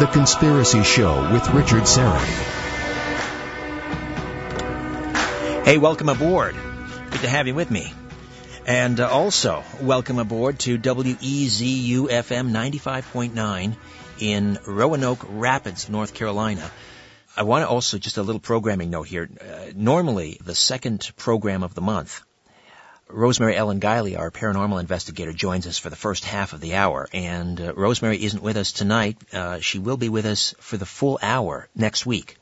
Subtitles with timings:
[0.00, 2.24] The Conspiracy Show with Richard Syrett.
[5.62, 6.56] Hey, welcome aboard.
[7.10, 7.92] Good to have you with me.
[8.66, 13.76] And uh, also, welcome aboard to WEZU FM 95.9
[14.18, 16.70] in Roanoke Rapids, North Carolina.
[17.36, 19.28] I want to also just a little programming note here.
[19.38, 22.22] Uh, normally, the second program of the month,
[23.12, 27.08] Rosemary Ellen Guiley, our paranormal investigator, joins us for the first half of the hour.
[27.12, 29.18] And uh, Rosemary isn't with us tonight.
[29.32, 32.36] Uh, she will be with us for the full hour next week.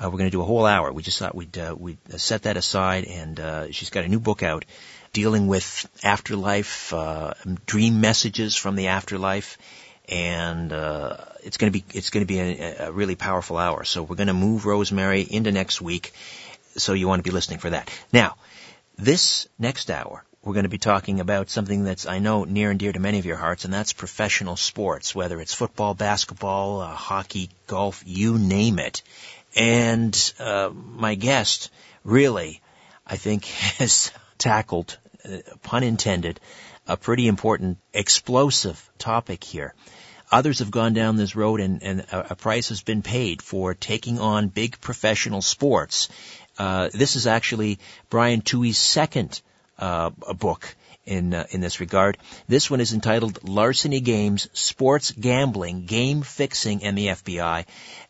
[0.00, 0.92] Uh, we're going to do a whole hour.
[0.92, 4.20] We just thought we'd uh, we'd set that aside, and uh, she's got a new
[4.20, 4.64] book out
[5.12, 7.34] dealing with afterlife, uh,
[7.66, 9.58] dream messages from the afterlife,
[10.08, 13.84] and uh, it's going to be it's going to be a, a really powerful hour.
[13.84, 16.12] So we're going to move Rosemary into next week.
[16.76, 17.90] So you want to be listening for that.
[18.12, 18.36] Now,
[18.98, 22.78] this next hour, we're going to be talking about something that's I know near and
[22.78, 26.88] dear to many of your hearts, and that's professional sports, whether it's football, basketball, uh,
[26.88, 29.02] hockey, golf, you name it.
[29.56, 31.70] And uh, my guest
[32.04, 32.60] really,
[33.06, 33.44] I think,
[33.78, 36.40] has tackled, uh, pun intended,
[36.86, 39.74] a pretty important explosive topic here.
[40.30, 43.74] Others have gone down this road and, and a, a price has been paid for
[43.74, 46.08] taking on big professional sports.
[46.58, 47.78] Uh, this is actually
[48.10, 49.40] Brian Tuohy's second
[49.78, 50.74] uh, book
[51.08, 52.18] in uh, in this regard.
[52.46, 57.64] This one is entitled Larceny Games: Sports Gambling, Game Fixing, and the FBI.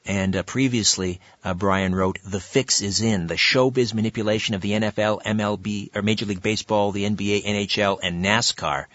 [0.04, 4.72] And uh, previously, uh, Brian wrote The Fix Is In: The Showbiz Manipulation of the
[4.72, 8.86] NFL, MLB, or Major League Baseball, the NBA, NHL, and NASCAR.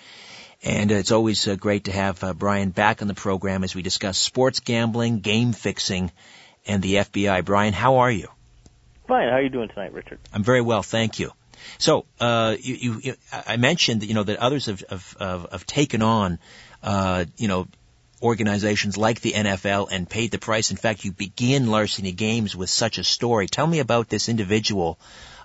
[0.63, 3.81] And uh, it's always uh, great to have Brian back on the program as we
[3.81, 6.11] discuss sports gambling, game fixing,
[6.65, 7.43] and the FBI.
[7.43, 8.29] Brian, how are you?
[9.07, 9.29] Fine.
[9.29, 10.19] How are you doing tonight, Richard?
[10.33, 11.31] I'm very well, thank you.
[11.77, 15.65] So, uh, you, you, I mentioned that, you know, that others have, have, have, have
[15.65, 16.39] taken on,
[16.81, 17.67] uh, you know,
[18.21, 20.71] organizations like the NFL and paid the price.
[20.71, 23.47] In fact, you begin Larceny Games with such a story.
[23.47, 24.97] Tell me about this individual,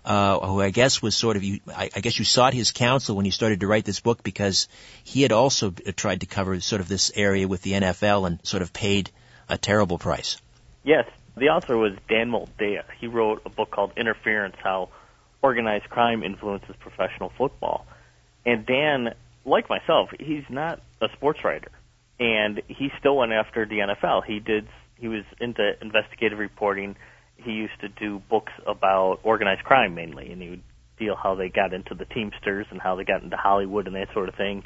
[0.05, 1.61] uh, who I guess was sort of you.
[1.69, 4.69] I, I guess you sought his counsel when you started to write this book because
[5.03, 8.63] he had also tried to cover sort of this area with the NFL and sort
[8.63, 9.11] of paid
[9.49, 10.41] a terrible price.
[10.85, 11.07] Yes,
[11.38, 12.84] the author was Dan Moldea.
[13.00, 14.91] He wrote a book called Interference: How
[15.43, 17.87] Organized Crime Influences Professional Football.
[18.44, 21.71] And Dan, like myself, he's not a sports writer,
[22.19, 24.25] and he still went after the NFL.
[24.25, 24.69] He did.
[24.97, 26.97] He was into investigative reporting.
[27.37, 30.62] He used to do books about organized crime mainly, and he would
[30.99, 34.12] deal how they got into the Teamsters and how they got into Hollywood and that
[34.12, 34.65] sort of thing.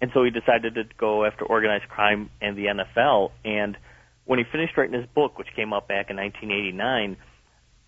[0.00, 3.32] And so he decided to go after organized crime and the NFL.
[3.44, 3.76] And
[4.30, 7.16] when he finished writing his book, which came out back in 1989,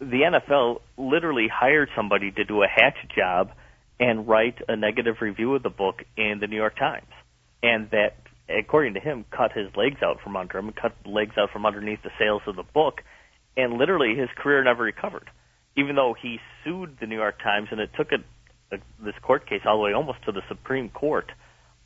[0.01, 3.53] the NFL literally hired somebody to do a hatch job
[4.01, 7.07] and write a negative review of the book in the New York Times.
[7.63, 8.17] And that,
[8.49, 12.03] according to him, cut his legs out from under him, cut legs out from underneath
[12.03, 13.03] the sales of the book,
[13.57, 15.31] and literally his career never recovered.
[15.77, 19.49] Even though he sued the New York Times and it took a, a, this court
[19.49, 21.31] case all the way almost to the Supreme Court,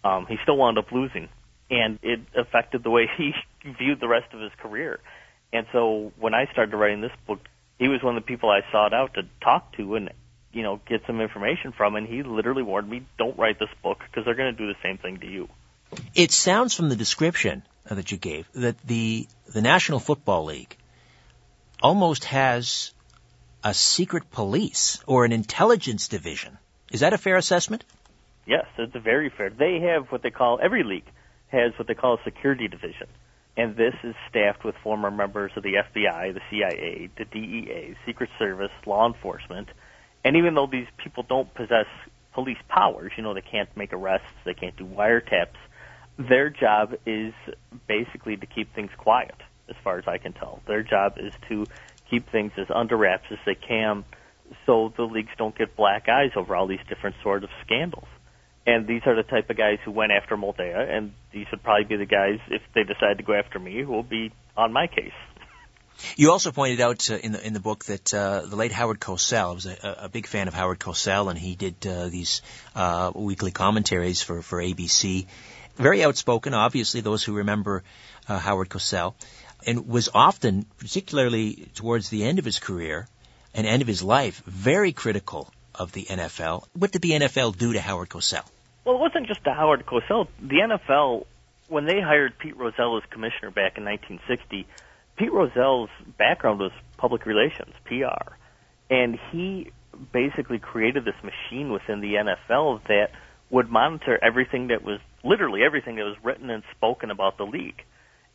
[0.03, 1.29] um, he still wound up losing
[1.71, 3.33] and it affected the way he
[3.79, 5.01] viewed the rest of his career.
[5.53, 7.41] And so when I started writing this book,
[7.79, 10.11] he was one of the people I sought out to talk to and
[10.53, 13.99] you know get some information from, and he literally warned me, "Don't write this book
[14.01, 15.49] because they're going to do the same thing to you."
[16.15, 20.77] It sounds from the description that you gave that the the National Football League
[21.83, 22.95] almost has
[23.63, 26.57] a secret police or an intelligence division.
[26.91, 27.85] Is that a fair assessment?
[28.47, 29.51] Yes, it's very fair.
[29.51, 31.11] They have what they call every league
[31.57, 33.09] has what they call a security division.
[33.57, 38.29] And this is staffed with former members of the FBI, the CIA, the DEA, Secret
[38.39, 39.69] Service, law enforcement.
[40.25, 41.87] And even though these people don't possess
[42.35, 45.57] police powers, you know, they can't make arrests, they can't do wiretaps,
[46.19, 47.33] their job is
[47.87, 49.37] basically to keep things quiet,
[49.69, 50.61] as far as I can tell.
[50.67, 51.67] Their job is to
[52.11, 54.05] keep things as under wraps as they can
[54.65, 58.07] so the leagues don't get black eyes over all these different sort of scandals.
[58.67, 61.85] And these are the type of guys who went after Moldea, and these would probably
[61.85, 64.89] be the guys, if they decide to go after me, who will be on my
[64.89, 65.13] case.
[66.17, 69.01] You also pointed out uh, in the in the book that uh, the late Howard
[69.01, 72.43] Cosell was a, a big fan of Howard Cosell, and he did uh, these
[72.75, 75.27] uh, weekly commentaries for for ABC.
[75.77, 77.83] Very outspoken, obviously, those who remember
[78.29, 79.15] uh, Howard Cosell,
[79.67, 83.09] and was often, particularly towards the end of his career
[83.55, 86.65] and end of his life, very critical of the NFL.
[86.75, 88.45] What did the NFL do to Howard Cosell?
[88.87, 90.29] Well, it wasn't just to Howard Cosell.
[90.41, 91.27] The NFL,
[91.69, 94.65] when they hired Pete Rozelle as commissioner back in 1960,
[95.17, 98.35] Pete Rozelle's background was public relations, PR.
[98.89, 99.73] And he
[100.13, 103.11] basically created this machine within the NFL that
[103.51, 107.83] would monitor everything that was literally everything that was written and spoken about the league,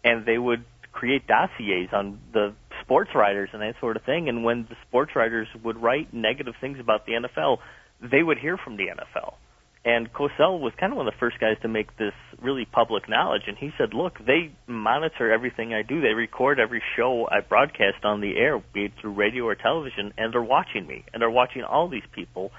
[0.03, 4.27] and they would create dossiers on the sports writers and that sort of thing.
[4.27, 7.59] And when the sports writers would write negative things about the NFL,
[8.01, 9.35] they would hear from the NFL.
[9.83, 13.09] And Cosell was kind of one of the first guys to make this really public
[13.09, 13.43] knowledge.
[13.47, 16.01] And he said, look, they monitor everything I do.
[16.01, 20.13] They record every show I broadcast on the air, be it through radio or television,
[20.19, 21.03] and they're watching me.
[21.11, 22.51] And they're watching all these people.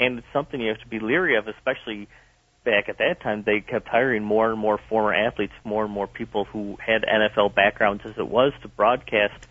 [0.00, 2.08] And it's something you have to be leery of, especially
[2.64, 3.42] back at that time.
[3.42, 7.54] They kept hiring more and more former athletes, more and more people who had NFL
[7.54, 9.46] backgrounds as it was to broadcast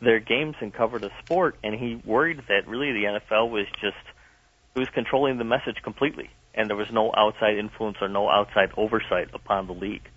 [0.00, 1.56] their games and cover the sport.
[1.62, 3.96] And he worried that really the NFL was just,
[4.74, 8.70] it was controlling the message completely and there was no outside influence or no outside
[8.76, 10.08] oversight upon the league.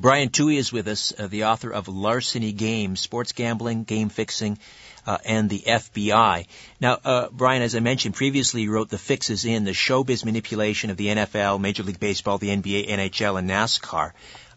[0.00, 4.58] Brian Tuohy is with us, uh, the author of Larceny Games, Sports Gambling, Game Fixing,
[5.04, 6.46] uh, and the FBI.
[6.80, 10.24] Now, uh, Brian, as I mentioned previously, you wrote The Fix Is In, the showbiz
[10.24, 14.12] manipulation of the NFL, Major League Baseball, the NBA, NHL, and NASCAR.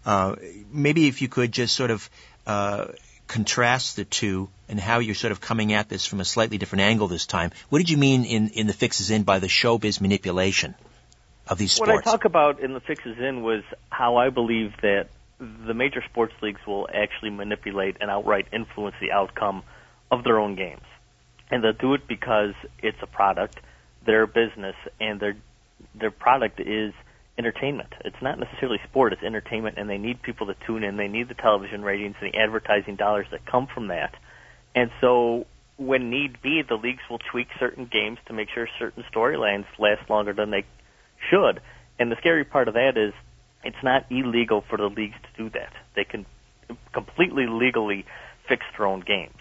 [0.05, 0.35] Uh,
[0.71, 2.07] maybe if you could just sort of
[2.45, 2.87] uh,
[3.27, 6.83] contrast the two and how you're sort of coming at this from a slightly different
[6.83, 7.51] angle this time.
[7.69, 10.75] What did you mean in, in The Fix Is In by the showbiz manipulation?
[11.47, 11.89] Of these sports?
[11.89, 15.07] What I talk about in the fix is in was how I believe that
[15.39, 19.63] the major sports leagues will actually manipulate and outright influence the outcome
[20.11, 20.83] of their own games.
[21.49, 23.59] And they'll do it because it's a product,
[24.05, 25.35] their business, and their
[25.95, 26.93] their product is
[27.37, 27.93] entertainment.
[28.05, 30.97] It's not necessarily sport, it's entertainment, and they need people to tune in.
[30.97, 34.15] They need the television ratings and the advertising dollars that come from that.
[34.75, 35.47] And so,
[35.77, 40.09] when need be, the leagues will tweak certain games to make sure certain storylines last
[40.09, 40.65] longer than they
[41.29, 41.61] should.
[41.99, 43.13] And the scary part of that is
[43.63, 45.73] it's not illegal for the leagues to do that.
[45.95, 46.25] They can
[46.93, 48.05] completely legally
[48.47, 49.37] fix their own games.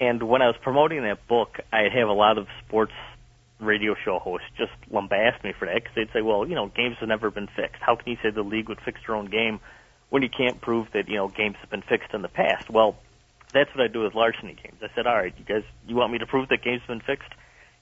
[0.00, 2.92] And when I was promoting that book, I'd have a lot of sports
[3.58, 6.96] radio show hosts just lambast me for that because they'd say, well, you know, games
[7.00, 7.82] have never been fixed.
[7.82, 9.60] How can you say the league would fix their own game
[10.08, 12.70] when you can't prove that, you know, games have been fixed in the past?
[12.70, 12.96] Well,
[13.52, 14.78] that's what I do with larceny games.
[14.80, 17.00] I said, all right, you guys, you want me to prove that games have been
[17.00, 17.30] fixed?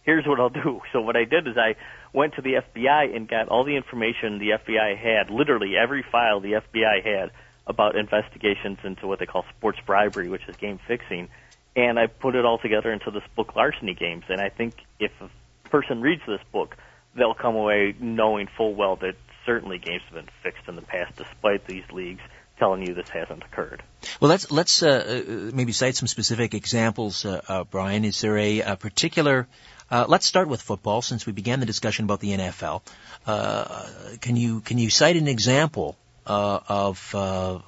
[0.09, 0.81] here's what I'll do.
[0.93, 1.75] So what I did is I
[2.13, 6.41] went to the FBI and got all the information the FBI had, literally every file
[6.41, 7.31] the FBI had
[7.67, 11.29] about investigations into what they call sports bribery, which is game fixing,
[11.77, 14.25] and I put it all together into this book, Larceny Games.
[14.29, 15.29] And I think if a
[15.69, 16.77] person reads this book,
[17.15, 19.15] they'll come away knowing full well that
[19.45, 22.23] certainly games have been fixed in the past, despite these leagues
[22.59, 23.83] telling you this hasn't occurred.
[24.21, 28.05] Well, let's let's uh, uh maybe cite some specific examples, uh, uh, Brian.
[28.05, 29.47] Is there a, a particular
[29.91, 32.83] uh, let's start with football, since we began the discussion about the NFL.
[33.27, 33.87] Uh,
[34.21, 35.97] can you can you cite an example
[36.27, 37.59] uh, of uh,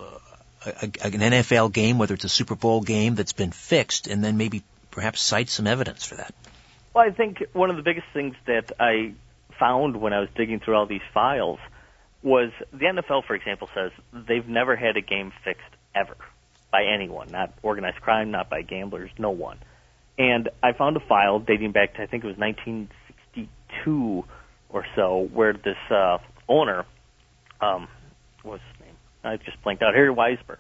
[0.67, 4.37] a, an NFL game, whether it's a Super Bowl game that's been fixed, and then
[4.37, 6.35] maybe perhaps cite some evidence for that?
[6.93, 9.15] Well, I think one of the biggest things that I
[9.59, 11.59] found when I was digging through all these files
[12.23, 15.63] was the NFL, for example, says they've never had a game fixed
[15.95, 16.17] ever
[16.71, 19.59] by anyone, not organized crime, not by gamblers, no one.
[20.19, 24.25] And I found a file dating back to I think it was 1962
[24.69, 26.19] or so, where this uh,
[26.49, 26.85] owner,
[27.61, 27.89] um,
[28.43, 28.95] what's his name?
[29.25, 29.95] I just blanked out.
[29.95, 30.59] Harry Wismer.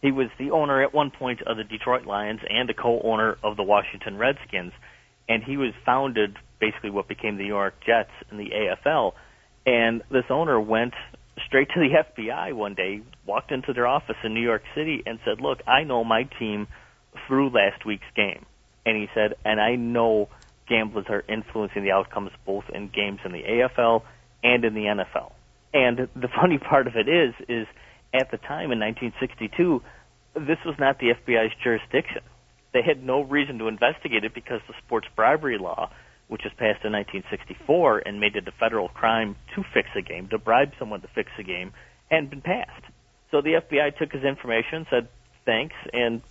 [0.00, 3.56] He was the owner at one point of the Detroit Lions and a co-owner of
[3.56, 4.72] the Washington Redskins,
[5.28, 9.14] and he was founded basically what became the New York Jets in the AFL.
[9.68, 10.94] And this owner went
[11.46, 15.18] straight to the FBI one day, walked into their office in New York City, and
[15.24, 16.66] said, "Look, I know my team
[17.26, 18.46] through last week's game
[18.88, 20.28] and he said, and I know
[20.66, 24.02] gamblers are influencing the outcomes both in games in the AFL
[24.42, 25.32] and in the NFL.
[25.74, 27.66] And the funny part of it is, is
[28.14, 29.82] at the time in 1962,
[30.34, 32.22] this was not the FBI's jurisdiction.
[32.72, 35.90] They had no reason to investigate it because the sports bribery law,
[36.28, 40.28] which was passed in 1964 and made it a federal crime to fix a game,
[40.28, 41.72] to bribe someone to fix a game,
[42.10, 42.84] hadn't been passed.
[43.30, 45.08] So the FBI took his information, said
[45.44, 46.22] thanks, and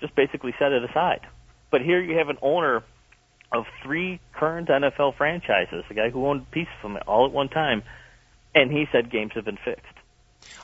[0.00, 1.20] just basically set it aside.
[1.70, 2.82] But here you have an owner
[3.52, 7.48] of three current NFL franchises, a guy who owned pieces of them all at one
[7.48, 7.82] time,
[8.54, 9.86] and he said games have been fixed.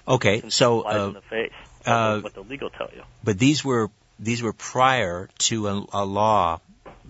[0.06, 1.52] Okay, so uh, in the face.
[1.86, 3.02] Uh, what the legal tell you.
[3.22, 6.60] But these were these were prior to a, a law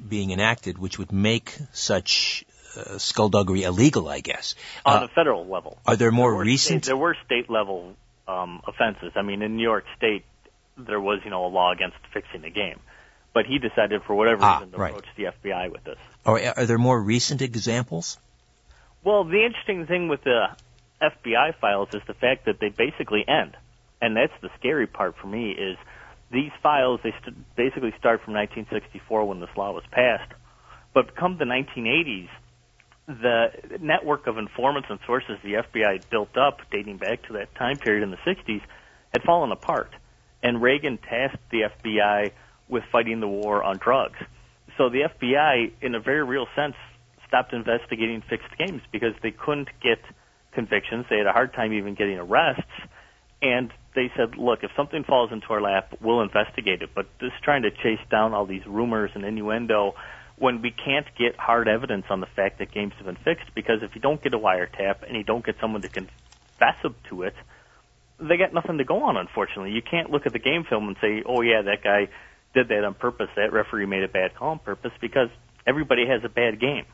[0.08, 2.44] being enacted, which would make such
[2.76, 4.54] uh, skullduggery illegal, I guess.
[4.84, 5.78] On uh, the federal level.
[5.86, 6.84] Are there more there recent?
[6.84, 7.94] State, there were state level
[8.26, 9.12] um, offenses.
[9.16, 10.24] I mean, in New York State,
[10.76, 12.80] there was you know a law against fixing the game
[13.38, 14.90] but he decided for whatever ah, reason to right.
[14.90, 15.98] approach the FBI with this.
[16.26, 18.18] Are, are there more recent examples?
[19.04, 20.48] Well, the interesting thing with the
[21.00, 23.56] FBI files is the fact that they basically end,
[24.02, 25.50] and that's the scary part for me.
[25.52, 25.76] Is
[26.30, 30.32] these files they st- basically start from 1964 when this law was passed,
[30.94, 32.28] but come the 1980s,
[33.06, 37.76] the network of informants and sources the FBI built up dating back to that time
[37.78, 38.60] period in the 60s
[39.12, 39.90] had fallen apart.
[40.42, 42.32] And Reagan tasked the FBI
[42.68, 44.18] with fighting the war on drugs.
[44.76, 46.76] So the FBI, in a very real sense,
[47.26, 49.98] stopped investigating fixed games because they couldn't get
[50.52, 51.06] convictions.
[51.08, 52.62] They had a hard time even getting arrests.
[53.40, 56.90] And they said, look, if something falls into our lap, we'll investigate it.
[56.94, 59.96] But just trying to chase down all these rumors and innuendo
[60.36, 63.82] when we can't get hard evidence on the fact that games have been fixed because
[63.82, 66.76] if you don't get a wiretap and you don't get someone to confess
[67.08, 67.34] to it,
[68.20, 69.72] they got nothing to go on, unfortunately.
[69.72, 72.08] You can't look at the game film and say, oh, yeah, that guy
[72.54, 73.30] did that on purpose.
[73.34, 75.28] That referee made a bad call on purpose because
[75.66, 76.84] everybody has a bad game.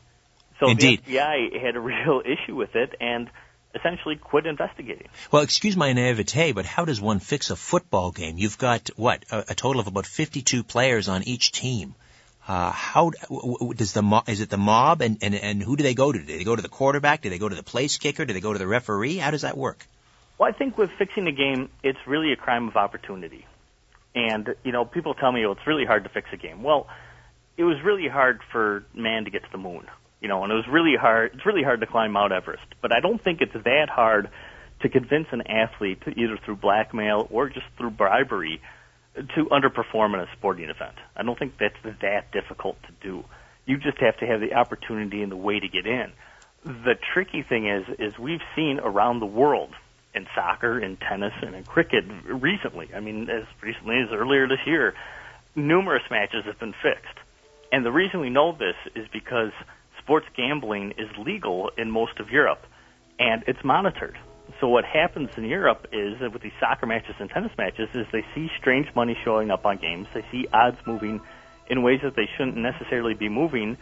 [0.59, 1.03] So Indeed.
[1.05, 3.29] the FBI had a real issue with it and
[3.75, 5.07] essentially quit investigating.
[5.31, 8.37] Well, excuse my naivete, but how does one fix a football game?
[8.37, 11.95] You've got, what, a, a total of about 52 players on each team.
[12.47, 13.11] Uh, how
[13.75, 16.19] does the mob, is it the mob and, and, and who do they go to?
[16.19, 17.21] Do they go to the quarterback?
[17.21, 18.23] Do they go to the place kicker?
[18.23, 19.17] Do they go to the referee?
[19.17, 19.85] How does that work?
[20.37, 23.47] Well, I think with fixing a game, it's really a crime of opportunity.
[24.13, 26.61] And, you know, people tell me, oh, it's really hard to fix a game.
[26.61, 26.87] Well,
[27.57, 29.87] it was really hard for man to get to the moon,
[30.21, 32.65] you know, and it was really hard, it's really hard to climb Mount Everest.
[32.81, 34.29] But I don't think it's that hard
[34.81, 38.61] to convince an athlete, either through blackmail or just through bribery,
[39.15, 40.95] to underperform in a sporting event.
[41.15, 43.23] I don't think that's that difficult to do.
[43.65, 46.11] You just have to have the opportunity and the way to get in.
[46.63, 49.73] The tricky thing is, is we've seen around the world
[50.13, 52.89] in soccer, in tennis, and in cricket recently.
[52.95, 54.93] I mean, as recently as earlier this year,
[55.55, 57.17] numerous matches have been fixed.
[57.71, 59.51] And the reason we know this is because
[60.05, 62.63] sports gambling is legal in most of Europe,
[63.17, 64.15] and it's monitored.
[64.59, 68.05] So what happens in Europe is that with these soccer matches and tennis matches is
[68.11, 70.07] they see strange money showing up on games.
[70.13, 71.21] They see odds moving
[71.67, 73.77] in ways that they shouldn't necessarily be moving,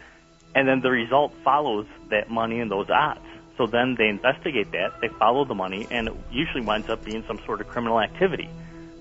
[0.56, 3.20] and then the result follows that money and those odds.
[3.58, 7.25] So then they investigate that, they follow the money, and it usually winds up being
[7.27, 8.50] some sort of criminal activity.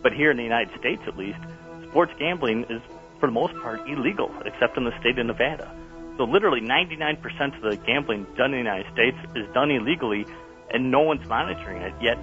[0.03, 1.39] But here in the United States, at least,
[1.89, 2.83] sports gambling is
[3.21, 5.73] for the most part illegal, except in the state of Nevada.
[6.23, 10.25] So literally 99% of the gambling done in the United States is done illegally
[10.71, 11.95] and no one's monitoring it.
[12.01, 12.17] Yet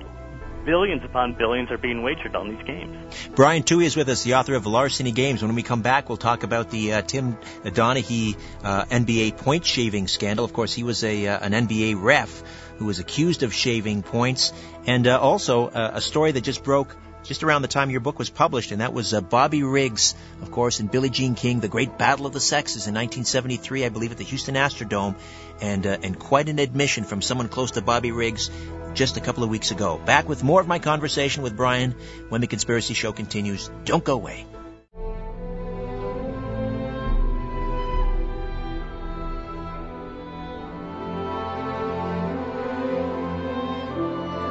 [0.64, 3.30] billions upon billions are being wagered on these games.
[3.36, 5.42] Brian Tuohy is with us, the author of Larceny Games.
[5.42, 10.08] When we come back, we'll talk about the uh, Tim Donaghy uh, NBA point shaving
[10.08, 10.46] scandal.
[10.46, 12.42] Of course, he was a uh, an NBA ref
[12.78, 14.54] who was accused of shaving points,
[14.88, 16.96] and uh, also uh, a story that just broke
[17.30, 20.50] just around the time your book was published, and that was uh, Bobby Riggs, of
[20.50, 24.12] course, and Billie Jean King, the great battle of the sexes in 1973, I believe,
[24.12, 25.16] at the Houston Astrodome,
[25.62, 28.50] and uh, and quite an admission from someone close to Bobby Riggs
[28.96, 30.02] just a couple of weeks ago.
[30.04, 31.94] Back with more of my conversation with Brian
[32.30, 33.70] when the Conspiracy Show continues.
[33.86, 34.48] Don't go away.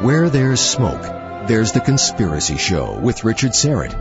[0.00, 1.17] Where there's smoke,
[1.48, 3.96] there's the Conspiracy Show with Richard Syrett.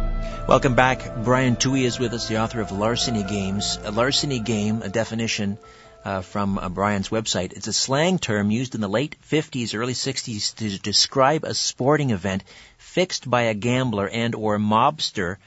[0.49, 1.23] Welcome back.
[1.23, 3.79] Brian Tuohy is with us, the author of Larceny Games.
[3.85, 5.57] A larceny game, a definition
[6.03, 7.53] uh, from uh, Brian's website.
[7.53, 12.09] It's a slang term used in the late 50s, early 60s to describe a sporting
[12.09, 12.43] event
[12.77, 15.37] fixed by a gambler and or mobster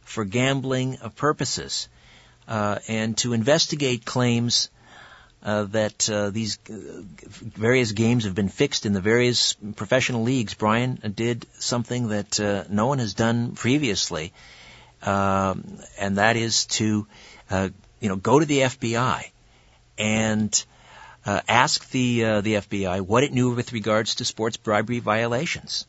[0.00, 1.88] for gambling purposes,
[2.48, 4.70] uh, and to investigate claims
[5.44, 6.72] uh, that uh, these uh,
[7.38, 10.54] various games have been fixed in the various professional leagues.
[10.54, 14.32] Brian did something that uh, no one has done previously,
[15.02, 17.06] um, and that is to,
[17.50, 17.68] uh,
[18.00, 19.30] you know, go to the FBI
[19.98, 20.64] and
[21.26, 25.84] uh, ask the the FBI what it knew with regards to sports bribery violations.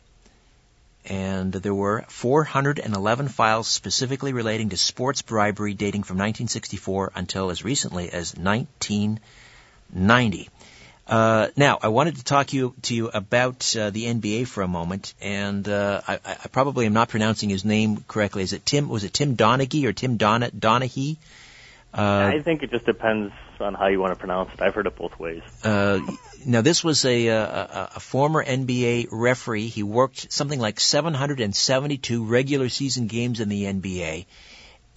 [1.05, 7.63] And there were 411 files specifically relating to sports bribery dating from 1964 until as
[7.63, 9.19] recently as 19.
[9.93, 10.49] 90.
[11.07, 14.67] Uh, now, I wanted to talk you, to you about uh, the NBA for a
[14.67, 18.41] moment, and uh, I, I, probably am not pronouncing his name correctly.
[18.41, 18.89] Is it Tim?
[18.89, 21.17] Was it Tim Donaghy or Tim Don- Donaghy?
[21.93, 24.61] Uh, I think it just depends on how you want to pronounce it.
[24.61, 25.43] I've heard it both ways.
[25.63, 25.99] Uh,
[26.43, 29.67] now, this was a, a, a former NBA referee.
[29.67, 34.25] He worked something like 772 regular season games in the NBA,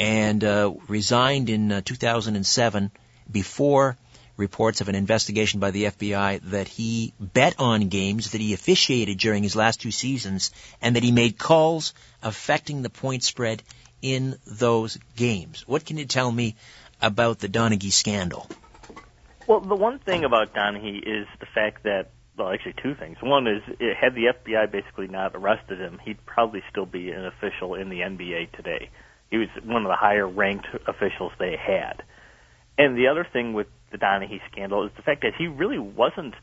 [0.00, 2.90] and uh, resigned in 2007
[3.30, 3.99] before
[4.38, 9.18] reports of an investigation by the FBI that he bet on games that he officiated
[9.18, 11.92] during his last two seasons and that he made calls
[12.23, 13.62] affecting the point spread
[14.00, 15.66] in those games.
[15.66, 16.54] What can you tell me
[17.02, 18.49] about the Donaghy scandal?
[19.47, 23.16] Well, the one thing about Donaghy is the fact that, well, actually two things.
[23.21, 23.62] One is,
[24.00, 28.00] had the FBI basically not arrested him, he'd probably still be an official in the
[28.00, 28.90] NBA today.
[29.30, 32.02] He was one of the higher ranked officials they had.
[32.76, 36.35] And the other thing with the Donaghy scandal is the fact that he really wasn't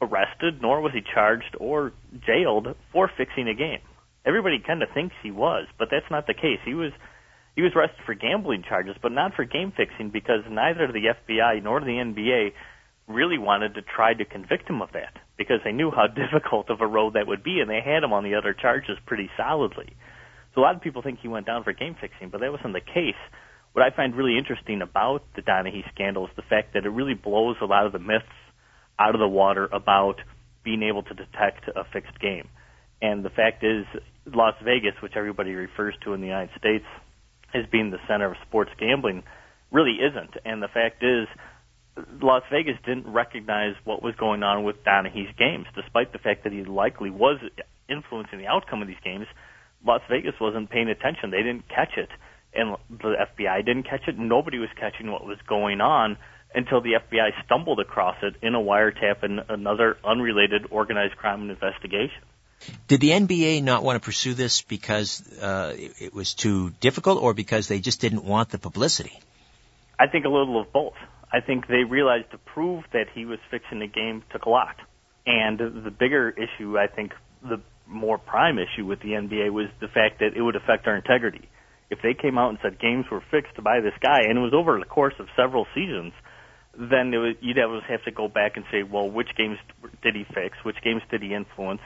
[0.00, 1.92] arrested, nor was he charged or
[2.26, 3.80] jailed for fixing a game.
[4.26, 6.58] Everybody kind of thinks he was, but that's not the case.
[6.64, 6.92] He was
[7.54, 11.62] he was arrested for gambling charges, but not for game fixing because neither the FBI
[11.62, 12.50] nor the NBA
[13.06, 16.80] really wanted to try to convict him of that because they knew how difficult of
[16.80, 19.94] a road that would be, and they had him on the other charges pretty solidly.
[20.54, 22.74] So a lot of people think he went down for game fixing, but that wasn't
[22.74, 23.18] the case.
[23.74, 27.14] What I find really interesting about the Donaghy scandal is the fact that it really
[27.14, 28.24] blows a lot of the myths
[29.00, 30.20] out of the water about
[30.62, 32.48] being able to detect a fixed game.
[33.02, 33.84] And the fact is,
[34.32, 36.84] Las Vegas, which everybody refers to in the United States
[37.52, 39.24] as being the center of sports gambling,
[39.72, 40.36] really isn't.
[40.44, 41.26] And the fact is,
[42.22, 46.52] Las Vegas didn't recognize what was going on with Donaghy's games, despite the fact that
[46.52, 47.40] he likely was
[47.88, 49.26] influencing the outcome of these games.
[49.84, 52.08] Las Vegas wasn't paying attention; they didn't catch it,
[52.54, 54.18] and the FBI didn't catch it.
[54.18, 56.16] Nobody was catching what was going on
[56.54, 62.22] until the FBI stumbled across it in a wiretap and another unrelated organized crime investigation.
[62.86, 67.34] Did the NBA not want to pursue this because uh, it was too difficult, or
[67.34, 69.18] because they just didn't want the publicity?
[69.98, 70.94] I think a little of both.
[71.32, 74.76] I think they realized to prove that he was fixing the game took a lot.
[75.26, 79.88] And the bigger issue, I think, the more prime issue with the NBA was the
[79.88, 81.48] fact that it would affect our integrity.
[81.90, 84.54] If they came out and said games were fixed by this guy, and it was
[84.54, 86.12] over the course of several seasons,
[86.76, 89.58] then it was, you'd have to go back and say, well, which games
[90.02, 90.56] did he fix?
[90.64, 91.80] Which games did he influence?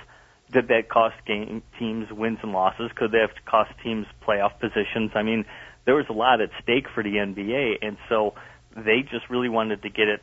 [0.50, 2.90] Did that cost game teams wins and losses?
[2.96, 5.12] Could that have cost teams playoff positions?
[5.14, 5.44] I mean,
[5.84, 8.34] there was a lot at stake for the NBA, and so
[8.74, 10.22] they just really wanted to get it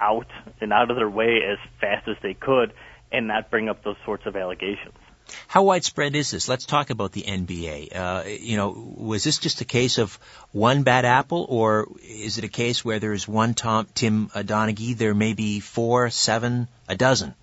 [0.00, 0.28] out
[0.60, 2.72] and out of their way as fast as they could,
[3.12, 4.96] and not bring up those sorts of allegations.
[5.48, 6.48] How widespread is this?
[6.48, 7.96] Let's talk about the NBA.
[7.96, 10.18] Uh, you know, was this just a case of
[10.52, 15.14] one bad apple, or is it a case where there's one Tom, Tim Donaghy, there
[15.14, 17.34] may be four, seven, a dozen?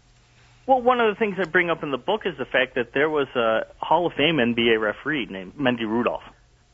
[0.65, 2.93] Well, one of the things I bring up in the book is the fact that
[2.93, 6.23] there was a Hall of Fame NBA referee named Mendy Rudolph.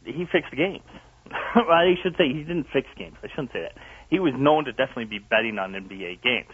[0.05, 0.83] He fixed games.
[1.31, 3.15] I should say he didn't fix games.
[3.23, 3.73] I shouldn't say that.
[4.09, 6.51] He was known to definitely be betting on NBA games.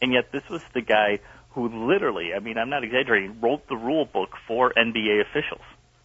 [0.00, 1.20] And yet this was the guy
[1.54, 5.64] who literally, I mean, I'm not exaggerating, wrote the rule book for NBA officials.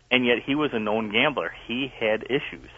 [0.10, 1.51] And yet he was a known gambler.
[1.67, 2.69] He had issues.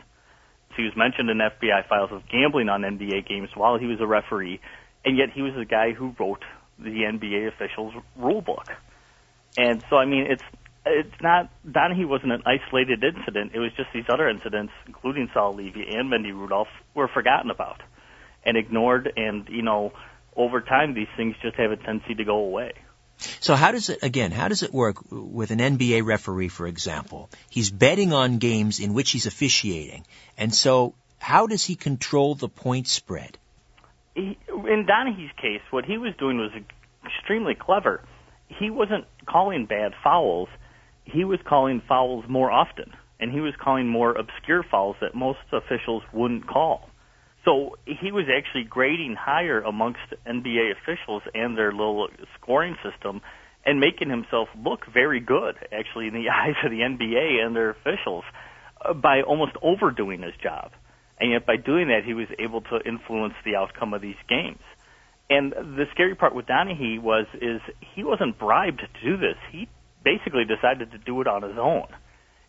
[0.76, 4.08] He was mentioned in FBI files of gambling on NBA games while he was a
[4.08, 4.62] referee,
[5.04, 6.44] and yet he was the guy who wrote
[6.78, 8.66] the NBA officials rule book.
[9.58, 10.44] And so, I mean, it's
[10.86, 13.52] it's not Donaghy wasn't an isolated incident.
[13.54, 17.82] It was just these other incidents, including Sol Levy and Mendy Rudolph, were forgotten about
[18.46, 19.12] and ignored.
[19.18, 19.92] And you know,
[20.40, 22.72] over time, these things just have a tendency to go away.
[23.42, 27.30] So how does it, again, how does it work with an NBA referee, for example?
[27.50, 30.06] He's betting on games in which he's officiating.
[30.38, 33.38] And so how does he control the point spread?
[34.16, 36.52] He, in Donaghy's case, what he was doing was
[37.06, 38.02] extremely clever.
[38.48, 40.48] He wasn't calling bad fouls.
[41.04, 42.94] He was calling fouls more often.
[43.20, 46.89] And he was calling more obscure fouls that most officials wouldn't call.
[47.50, 52.08] So he was actually grading higher amongst NBA officials and their little
[52.40, 53.22] scoring system
[53.66, 57.72] and making himself look very good, actually, in the eyes of the NBA and their
[57.72, 58.24] officials
[58.86, 60.74] uh, by almost overdoing his job.
[61.20, 64.62] And yet by doing that, he was able to influence the outcome of these games.
[65.32, 67.62] And the scary part with Donaghy was, is
[67.96, 69.38] he wasn't bribed to do this.
[69.52, 69.68] He
[70.04, 71.88] basically decided to do it on his own.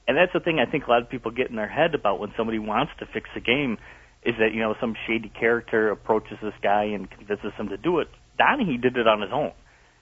[0.07, 2.21] And that's the thing I think a lot of people get in their head about
[2.21, 3.79] when somebody wants to fix a game
[4.23, 8.01] is that you know some shady character approaches this guy and convinces him to do
[8.01, 8.09] it.
[8.39, 9.53] Donaghy did it on his own,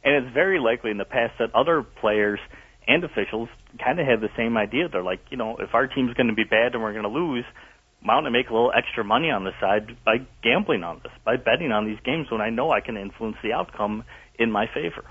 [0.04, 2.40] and it's very likely in the past that other players
[2.86, 3.48] and officials
[3.84, 4.88] kind of had the same idea.
[4.88, 7.10] They're like, you know, if our team's going to be bad and we're going to
[7.10, 7.44] lose,
[8.02, 11.12] why don't I make a little extra money on the side by gambling on this,
[11.24, 14.04] by betting on these games when I know I can influence the outcome
[14.38, 15.04] in my favor.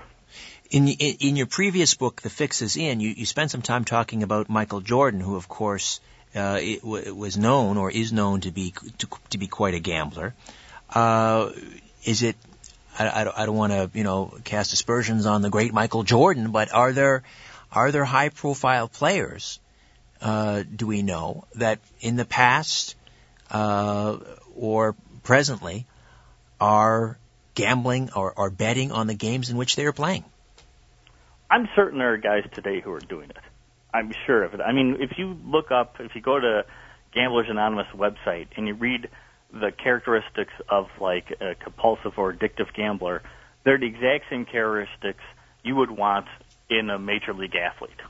[0.70, 3.84] In, in, in your previous book, The Fix Is In, you, you spent some time
[3.84, 6.00] talking about Michael Jordan, who, of course,
[6.34, 9.74] uh, it, w- it was known or is known to be to, to be quite
[9.74, 10.34] a gambler.
[10.90, 11.50] Uh,
[12.04, 12.36] is it?
[12.98, 16.50] I, I don't, don't want to you know cast aspersions on the great Michael Jordan,
[16.50, 17.22] but are there
[17.72, 19.60] are there high profile players?
[20.20, 22.96] Uh, do we know that in the past
[23.50, 24.16] uh,
[24.56, 25.86] or presently
[26.60, 27.18] are
[27.54, 30.24] gambling or, or betting on the games in which they are playing?
[31.50, 33.36] I'm certain there are guys today who are doing it.
[33.98, 34.60] I'm sure of it.
[34.60, 36.64] I mean, if you look up, if you go to
[37.12, 39.08] Gamblers Anonymous website and you read
[39.52, 43.22] the characteristics of like a compulsive or addictive gambler,
[43.64, 45.22] they're the exact same characteristics
[45.64, 46.26] you would want
[46.70, 48.00] in a major league athlete.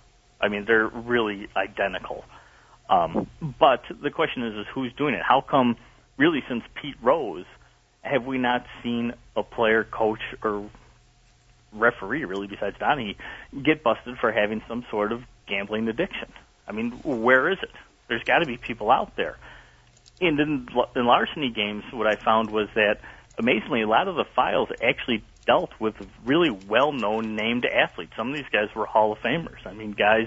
[0.41, 2.25] I mean, they're really identical.
[2.91, 5.23] Um, but the question is, is who's doing it?
[5.23, 5.77] How come,
[6.17, 7.47] really, since Pete Rose
[8.03, 10.71] have we not seen a player, coach, or
[11.73, 13.17] referee, really, besides Donaghy,
[13.65, 16.33] get busted for having some sort of gambling addiction?
[16.67, 17.71] I mean, where is it?
[18.09, 19.37] There's got to be people out there.
[20.21, 22.99] And in, in larceny games, what I found was that
[23.39, 28.13] amazingly, a lot of the files actually dealt with really well-known named athletes.
[28.17, 29.67] Some of these guys were Hall of Famers.
[29.67, 30.27] I mean, guys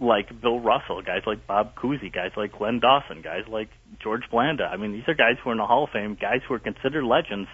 [0.00, 3.68] like Bill Russell, guys like Bob Cousy, guys like Len Dawson, guys like
[4.00, 4.64] George Blanda.
[4.64, 6.58] I mean, these are guys who are in the Hall of Fame, guys who are
[6.58, 7.48] considered legends.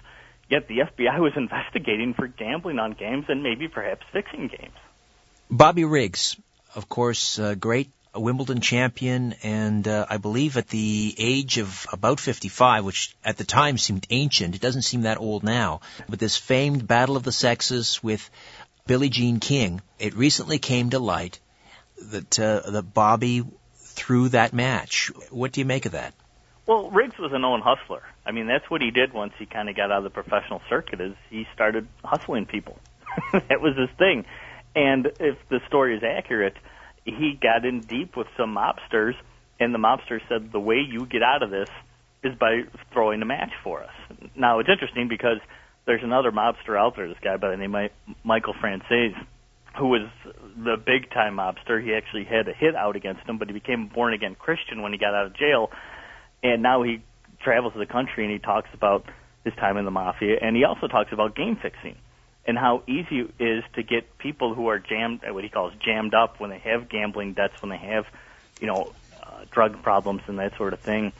[0.48, 4.74] Yet the FBI was investigating for gambling on games and maybe perhaps fixing games.
[5.50, 6.36] Bobby Riggs,
[6.74, 12.20] of course, uh, great Wimbledon champion, and uh, I believe at the age of about
[12.20, 16.37] 55, which at the time seemed ancient, it doesn't seem that old now, but this
[16.37, 18.30] famed Battle of the Sexes with
[18.87, 21.40] Billie Jean King, it recently came to light
[22.10, 23.44] that uh, that Bobby
[23.76, 25.10] threw that match.
[25.30, 26.14] What do you make of that?
[26.66, 28.02] Well, Riggs was a known hustler.
[28.24, 30.62] I mean, that's what he did once he kind of got out of the professional
[30.68, 31.00] circuit.
[31.00, 32.78] Is he started hustling people.
[33.32, 34.24] that was his thing.
[34.74, 36.56] And if the story is accurate,
[37.04, 39.14] he got in deep with some mobsters,
[39.60, 41.68] and the mobster said, "The way you get out of this
[42.22, 43.94] is by throwing a match for us."
[44.34, 45.38] Now it's interesting because
[45.84, 47.90] there's another mobster out there, this guy by the name of
[48.24, 49.14] Michael Franzese,
[49.76, 50.08] who was
[50.56, 51.82] the big time mobster.
[51.82, 54.82] He actually had a hit out against him, but he became a born again Christian
[54.82, 55.70] when he got out of jail,
[56.42, 57.02] and now he
[57.40, 59.04] travels the country and he talks about
[59.44, 61.96] his time in the mafia, and he also talks about game fixing
[62.46, 66.14] and how easy it is to get people who are jammed, what he calls jammed
[66.14, 68.07] up when they have gambling debts, when they have,
[68.61, 71.12] you know, uh, drug problems and that sort of thing.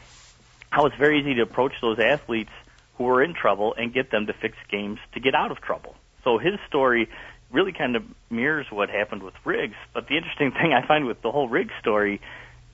[0.71, 2.51] How it's very easy to approach those athletes
[2.99, 5.95] who are in trouble and get them to fix games to get out of trouble.
[6.25, 7.09] So his story
[7.51, 9.77] really kind of mirrors what happened with Riggs.
[9.93, 12.21] But the interesting thing I find with the whole Riggs story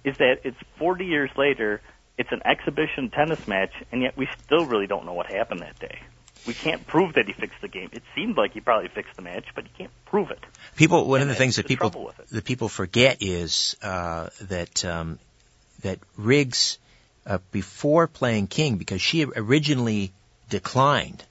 [0.02, 1.80] is that it's 40 years later,
[2.18, 5.78] it's an exhibition tennis match, and yet we still really don't know what happened that
[5.78, 6.00] day
[6.46, 7.90] we can't prove that he fixed the game.
[7.92, 10.40] It seemed like he probably fixed the match, but he can't prove it.
[10.76, 14.84] People, one and of the things that the people that people forget is uh, that
[14.84, 15.18] um,
[15.82, 16.78] that Riggs,
[17.26, 20.12] uh, before playing King, because she originally
[20.48, 21.24] declined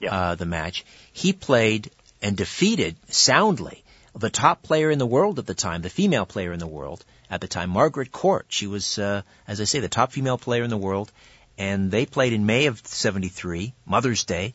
[0.00, 0.14] yeah.
[0.14, 1.90] uh, the match, he played
[2.22, 3.82] and defeated soundly
[4.14, 7.04] the top player in the world at the time, the female player in the world
[7.30, 8.46] at the time, Margaret Court.
[8.48, 11.12] She was, uh, as I say, the top female player in the world
[11.58, 14.54] and they played in May of '73, Mother's Day,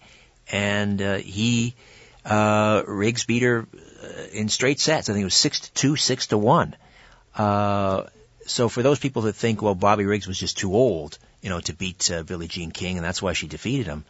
[0.51, 1.75] and uh, he
[2.25, 3.67] uh, Riggs beat her
[4.03, 5.09] uh, in straight sets.
[5.09, 6.75] I think it was six to two, six to one.
[7.35, 8.03] Uh,
[8.45, 11.59] so for those people that think, well, Bobby Riggs was just too old, you know,
[11.61, 14.03] to beat uh, Billie Jean King, and that's why she defeated him,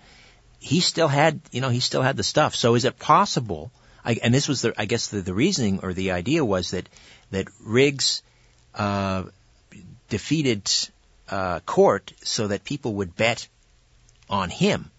[0.60, 2.56] he still had, you know, he still had the stuff.
[2.56, 3.72] So is it possible?
[4.04, 6.88] I, and this was the, I guess, the, the reasoning or the idea was that
[7.32, 8.24] that Riggs
[8.76, 9.24] uh,
[10.10, 10.70] defeated
[11.32, 13.48] uh, court so that people would bet
[14.30, 14.92] on him.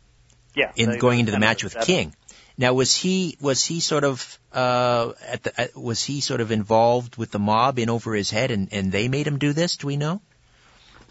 [0.54, 2.14] Yeah, in going into the match with King.
[2.58, 6.50] Now, was he was he sort of uh, at the uh, was he sort of
[6.50, 9.76] involved with the mob in over his head, and and they made him do this?
[9.76, 10.20] Do we know?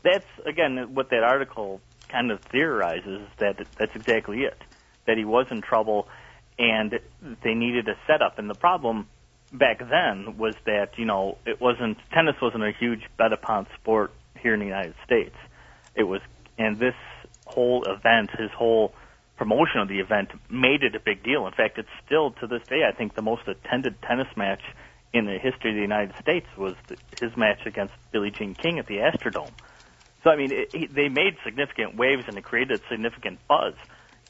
[0.04, 4.58] That's again what that article kind of theorizes that that's exactly it.
[5.08, 6.08] That he was in trouble,
[6.60, 7.00] and
[7.44, 8.38] they needed a setup.
[8.38, 9.08] And the problem
[9.52, 14.12] back then was that you know it wasn't tennis wasn't a huge bet upon sport
[14.42, 15.36] here in the United States.
[15.96, 16.22] It was,
[16.58, 16.96] and this
[17.46, 18.94] whole event, his whole
[19.38, 21.48] promotion of the event made it a big deal.
[21.48, 24.62] In fact, it's still to this day, I think, the most attended tennis match
[25.14, 28.80] in the history of the United States was the, his match against Billie Jean King
[28.80, 29.52] at the Astrodome.
[30.24, 33.74] So, I mean, it, it, they made significant waves and it created significant buzz.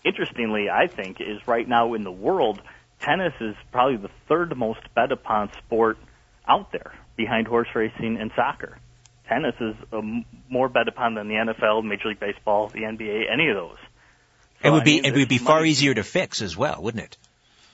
[0.03, 2.61] Interestingly, I think, is right now in the world,
[3.01, 5.97] tennis is probably the third most bet upon sport
[6.47, 8.77] out there, behind horse racing and soccer
[9.31, 13.49] tennis is um, more bet upon than the NFL, Major League Baseball, the NBA, any
[13.49, 13.77] of those.
[14.61, 16.81] So, it would be I mean, it would be far easier to fix as well,
[16.81, 17.17] wouldn't it?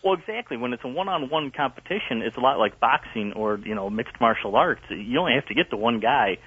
[0.04, 0.58] Well, exactly.
[0.58, 4.56] When it's a one-on-one competition, it's a lot like boxing or you know mixed martial
[4.56, 4.84] arts.
[4.90, 6.38] You only have to get to one guy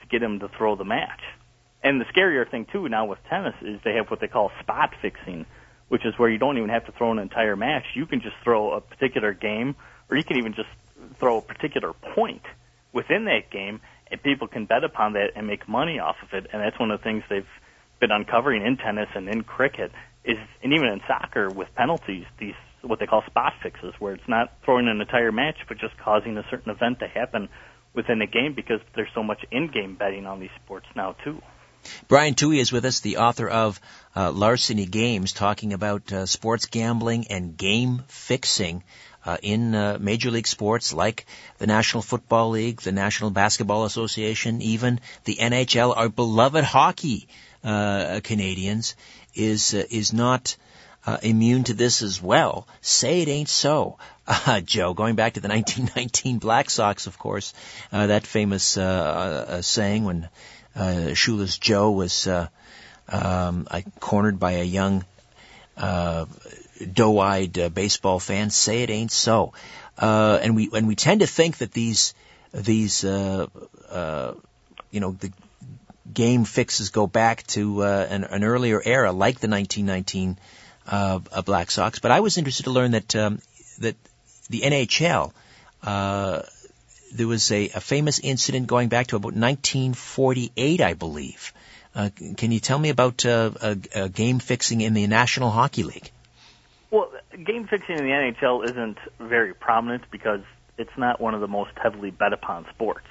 [0.00, 1.20] to get him to throw the match.
[1.82, 4.92] And the scarier thing too now with tennis is they have what they call spot
[5.00, 5.46] fixing,
[5.88, 7.84] which is where you don't even have to throw an entire match.
[7.94, 9.76] You can just throw a particular game,
[10.10, 10.68] or you can even just
[11.18, 12.42] throw a particular point
[12.92, 16.48] within that game, and people can bet upon that and make money off of it.
[16.52, 17.46] And that's one of the things they've
[18.00, 19.92] been uncovering in tennis and in cricket
[20.24, 24.28] is, and even in soccer with penalties, these what they call spot fixes, where it's
[24.28, 27.48] not throwing an entire match, but just causing a certain event to happen
[27.94, 31.42] within a game because there's so much in-game betting on these sports now too.
[32.08, 33.80] Brian Tuohy is with us, the author of
[34.14, 38.82] uh, Larceny Games, talking about uh, sports gambling and game fixing
[39.26, 41.26] uh, in uh, major league sports like
[41.58, 47.26] the National Football League, the National Basketball Association, even the NHL, our beloved hockey
[47.64, 48.94] uh, Canadians.
[49.34, 50.56] is uh, is not
[51.04, 52.68] uh, immune to this as well.
[52.80, 54.94] Say it ain't so, uh, Joe.
[54.94, 57.52] Going back to the 1919 Black Sox, of course,
[57.90, 58.78] that famous
[59.66, 60.28] saying when
[61.14, 62.28] Shoeless Joe was
[63.08, 63.66] um,
[63.98, 65.04] cornered by a young
[66.84, 69.52] doe-eyed uh, baseball fans Say it ain't so.
[69.98, 72.14] Uh, and we and we tend to think that these
[72.52, 73.46] these uh,
[73.90, 74.34] uh,
[74.90, 75.32] you know the
[76.12, 80.38] game fixes go back to uh, an, an earlier era, like the 1919
[80.86, 81.98] uh, Black Sox.
[81.98, 83.40] But I was interested to learn that um,
[83.78, 83.96] that
[84.48, 85.32] the NHL.
[85.82, 86.42] Uh,
[87.12, 91.54] there was a, a famous incident going back to about 1948, I believe.
[91.94, 93.48] Uh, can you tell me about uh,
[94.12, 96.10] game fixing in the National Hockey League?
[97.44, 100.40] Game fixing in the NHL isn't very prominent because
[100.78, 103.06] it's not one of the most heavily bet upon sports.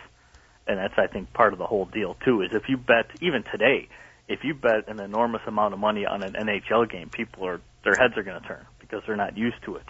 [0.68, 3.44] And that's, I think, part of the whole deal, too, is if you bet, even
[3.44, 3.88] today,
[4.28, 7.96] if you bet an enormous amount of money on an NHL game, people are, their
[7.96, 9.86] heads are going to turn because they're not used to it.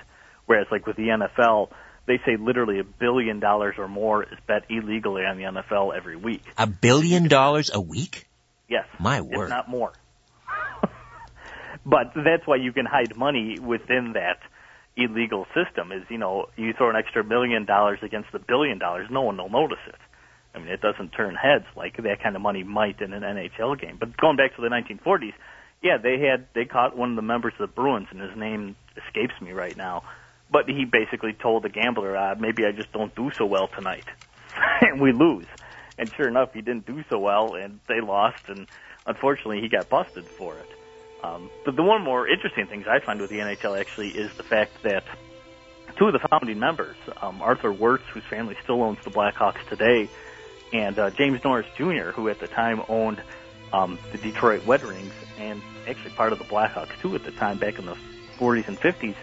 [0.45, 1.69] Whereas, like with the NFL,
[2.05, 6.17] they say literally a billion dollars or more is bet illegally on the NFL every
[6.17, 6.43] week.
[6.57, 8.27] A billion dollars a week?
[8.67, 8.85] Yes.
[8.99, 9.45] My word.
[9.45, 9.93] If not more.
[11.85, 14.39] But that's why you can hide money within that
[14.97, 19.07] illegal system is, you know, you throw an extra million dollars against the billion dollars,
[19.11, 19.95] no one will notice it.
[20.53, 23.79] I mean, it doesn't turn heads like that kind of money might in an NHL
[23.79, 23.97] game.
[23.99, 25.33] But going back to the 1940s,
[25.81, 28.75] yeah, they had they caught one of the members of the Bruins, and his name
[28.95, 30.03] escapes me right now.
[30.49, 34.05] But he basically told the gambler, uh, maybe I just don't do so well tonight,
[34.81, 35.45] and we lose.
[35.97, 38.67] And sure enough, he didn't do so well, and they lost, and
[39.05, 40.74] unfortunately, he got busted for it.
[41.25, 44.43] Um, but the one more interesting things I find with the NHL actually is the
[44.43, 45.03] fact that
[45.97, 50.09] two of the founding members, um, Arthur Wirtz, whose family still owns the Blackhawks today,
[50.71, 53.21] and uh, James Norris Jr., who at the time owned
[53.73, 57.57] um, the Detroit Red Wings and actually part of the Blackhawks too at the time
[57.57, 57.97] back in the
[58.37, 59.15] 40s and 50s,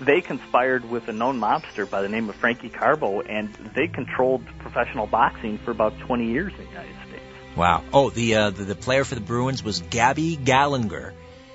[0.00, 4.46] they conspired with a known mobster by the name of Frankie Carbo, and they controlled
[4.60, 7.24] professional boxing for about 20 years in the United States.
[7.54, 7.84] Wow.
[7.92, 11.12] Oh, the uh, the, the player for the Bruins was Gabby Gallinger.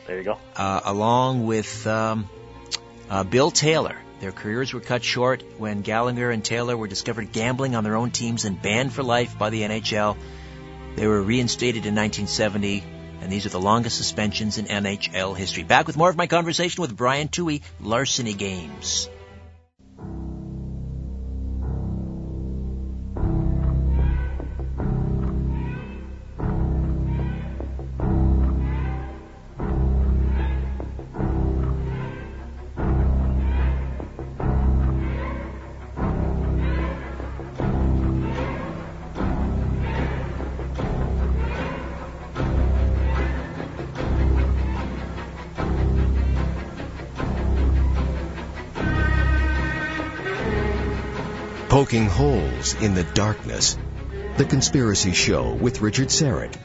[0.08, 0.38] There you go.
[0.56, 2.30] Uh, along with um,
[3.10, 3.98] uh, Bill Taylor.
[4.20, 8.12] Their careers were cut short when Gallinger and Taylor were discovered gambling on their own
[8.12, 10.16] teams and banned for life by the NHL.
[10.96, 12.84] They were reinstated in 1970
[13.22, 15.64] and these are the longest suspensions in NHL history.
[15.64, 19.10] Back with more of my conversation with Brian Tuohy, Larceny Games.
[51.86, 53.78] Poking holes in the darkness.
[54.38, 56.58] The Conspiracy Show with Richard Syrett.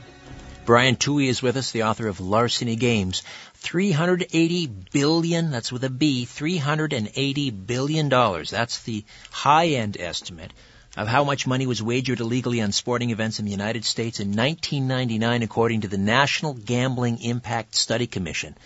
[0.65, 3.23] Brian Tuohy is with us, the author of Larceny Games.
[3.57, 8.49] 380 billion, that's with a B, 380 billion dollars.
[8.49, 10.55] That's the high end estimate
[10.97, 14.29] of how much money was wagered illegally on sporting events in the United States in
[14.29, 18.57] 1999 according to the National Gambling Impact Study Commission.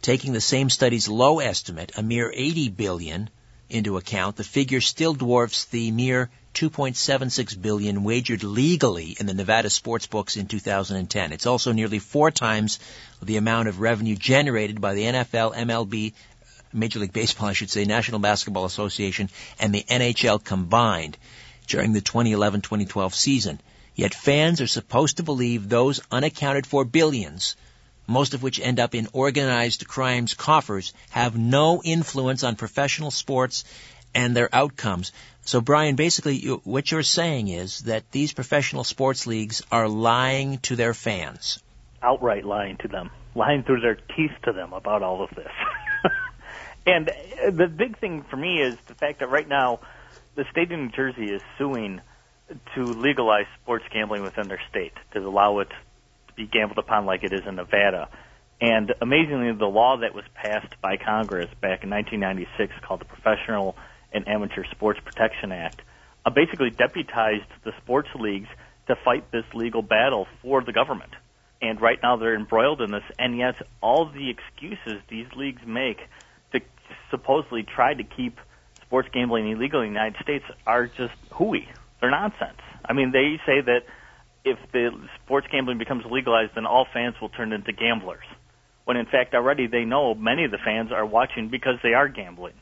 [0.00, 3.28] Taking the same study's low estimate, a mere 80 billion,
[3.70, 9.70] into account, the figure still dwarfs the mere 2.76 billion wagered legally in the Nevada
[9.70, 11.32] sports books in 2010.
[11.32, 12.78] It's also nearly four times
[13.22, 16.14] the amount of revenue generated by the NFL, MLB,
[16.72, 21.16] Major League Baseball, I should say, National Basketball Association, and the NHL combined
[21.66, 23.60] during the 2011-2012 season.
[23.94, 27.56] Yet fans are supposed to believe those unaccounted for billions
[28.08, 33.64] most of which end up in organized crime's coffers, have no influence on professional sports
[34.14, 35.12] and their outcomes.
[35.42, 40.58] So, Brian, basically, you, what you're saying is that these professional sports leagues are lying
[40.58, 41.62] to their fans.
[42.02, 45.52] Outright lying to them, lying through their teeth to them about all of this.
[46.86, 49.80] and uh, the big thing for me is the fact that right now,
[50.34, 52.00] the state of New Jersey is suing
[52.74, 55.68] to legalize sports gambling within their state, to allow it
[56.38, 58.08] be gambled upon like it is in Nevada.
[58.60, 63.76] And amazingly, the law that was passed by Congress back in 1996 called the Professional
[64.12, 65.82] and Amateur Sports Protection Act
[66.24, 68.48] uh, basically deputized the sports leagues
[68.86, 71.12] to fight this legal battle for the government.
[71.60, 75.98] And right now they're embroiled in this, and yet all the excuses these leagues make
[76.52, 76.60] to
[77.10, 78.38] supposedly try to keep
[78.82, 81.68] sports gambling illegal in the United States are just hooey.
[82.00, 82.60] They're nonsense.
[82.84, 83.82] I mean, they say that
[84.44, 84.90] if the
[85.24, 88.24] sports gambling becomes legalized, then all fans will turn into gamblers.
[88.84, 92.08] when in fact already they know many of the fans are watching because they are
[92.08, 92.54] gambling.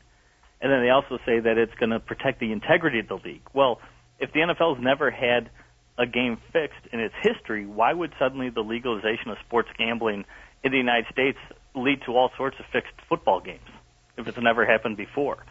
[0.61, 3.47] And then they also say that it's going to protect the integrity of the league.
[3.55, 3.81] Well,
[4.19, 5.51] if the NFL's never had
[5.99, 10.25] a game fixed in its history, why would suddenly the legalization of sports gambling
[10.65, 11.39] in the United States
[11.77, 13.69] lead to all sorts of fixed football games
[14.17, 15.45] if it's never happened before?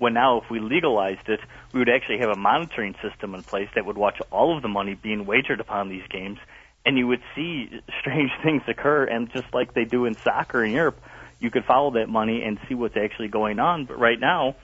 [0.00, 1.40] When now, if we legalized it,
[1.74, 4.68] we would actually have a monitoring system in place that would watch all of the
[4.68, 6.38] money being wagered upon these games,
[6.86, 7.68] and you would see
[8.00, 9.04] strange things occur.
[9.04, 10.98] And just like they do in soccer in Europe,
[11.38, 13.84] you could follow that money and see what's actually going on.
[13.84, 14.56] But right now,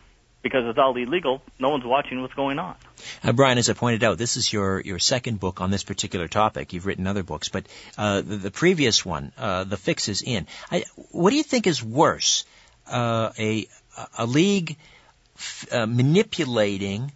[0.42, 2.76] because it's all illegal, no one's watching what's going on.
[3.22, 6.28] Uh, Brian, as I pointed out, this is your, your second book on this particular
[6.28, 6.72] topic.
[6.72, 7.66] You've written other books, but
[7.98, 10.46] uh, the, the, previous one, uh, The Fix is In.
[10.72, 12.46] I, what do you think is worse?
[12.90, 13.68] Uh, a,
[14.16, 14.78] a league
[15.70, 17.12] uh, manipulating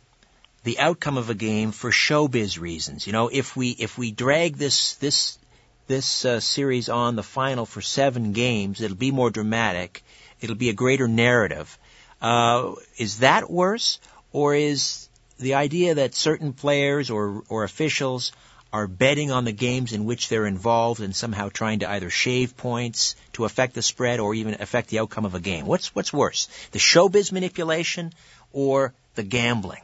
[0.63, 3.07] the outcome of a game for showbiz reasons.
[3.07, 5.39] You know, if we if we drag this this
[5.87, 10.05] this uh, series on the final for seven games, it'll be more dramatic.
[10.41, 11.79] It'll be a greater narrative.
[12.21, 13.99] Uh, is that worse,
[14.33, 18.33] or is the idea that certain players or or officials
[18.73, 22.57] are betting on the games in which they're involved and somehow trying to either shave
[22.57, 25.67] points to affect the spread or even affect the outcome of a game?
[25.67, 28.13] What's what's worse, the showbiz manipulation
[28.53, 29.83] or the gambling?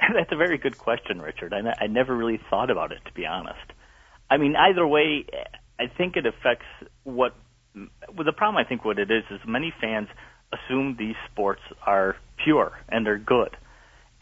[0.14, 1.52] That's a very good question, Richard.
[1.52, 3.72] I, I never really thought about it, to be honest.
[4.30, 5.26] I mean, either way,
[5.78, 6.66] I think it affects
[7.04, 7.34] what.
[7.74, 10.08] Well, the problem, I think, what it is, is many fans
[10.52, 13.56] assume these sports are pure and they're good.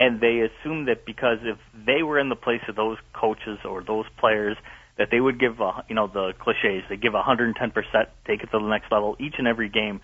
[0.00, 3.82] And they assume that because if they were in the place of those coaches or
[3.82, 4.56] those players,
[4.96, 7.54] that they would give, a, you know, the cliches, they give 110%,
[8.26, 10.00] take it to the next level each and every game,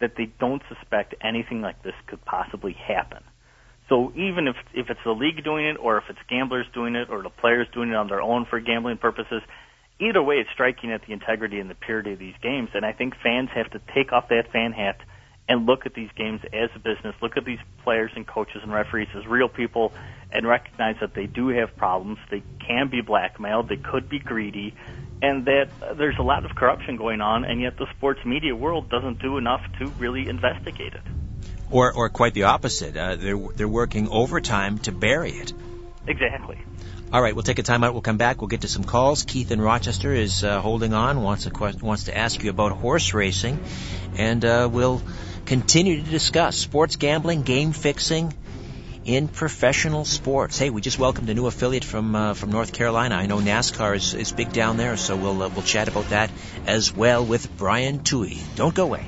[0.00, 3.22] that they don't suspect anything like this could possibly happen.
[3.88, 7.08] So even if if it's the league doing it, or if it's gamblers doing it,
[7.08, 9.42] or the players doing it on their own for gambling purposes,
[10.00, 12.70] either way, it's striking at the integrity and the purity of these games.
[12.74, 14.98] And I think fans have to take off that fan hat
[15.48, 18.72] and look at these games as a business, look at these players and coaches and
[18.72, 19.92] referees as real people,
[20.32, 22.18] and recognize that they do have problems.
[22.30, 24.74] They can be blackmailed, they could be greedy,
[25.22, 28.90] and that there's a lot of corruption going on, and yet the sports media world
[28.90, 31.02] doesn't do enough to really investigate it.
[31.70, 32.96] Or, or quite the opposite.
[32.96, 35.52] Uh, they're, they're working overtime to bury it.
[36.06, 36.58] Exactly.
[37.12, 37.92] All right, we'll take a time out.
[37.92, 38.40] We'll come back.
[38.40, 39.22] We'll get to some calls.
[39.22, 43.14] Keith in Rochester is uh, holding on, wants to, wants to ask you about horse
[43.14, 43.60] racing,
[44.16, 45.00] and uh, we'll
[45.46, 48.34] continue to discuss sports gambling, game fixing
[49.04, 50.58] in professional sports.
[50.58, 53.14] Hey, we just welcomed a new affiliate from uh, from North Carolina.
[53.14, 56.30] I know NASCAR is, is big down there, so we'll uh, we'll chat about that
[56.66, 58.38] as well with Brian Tuohy.
[58.56, 59.06] Don't go away.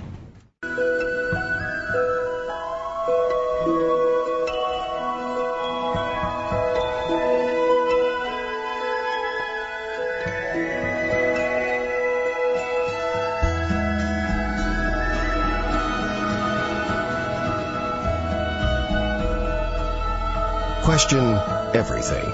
[20.98, 21.32] Question
[21.76, 22.28] everything.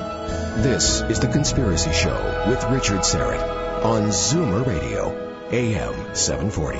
[0.63, 5.13] This is The Conspiracy Show with Richard Syrett on Zoomer Radio,
[5.51, 6.79] AM 740.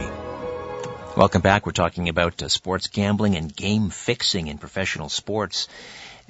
[1.15, 1.67] Welcome back.
[1.67, 5.69] We're talking about uh, sports gambling and game fixing in professional sports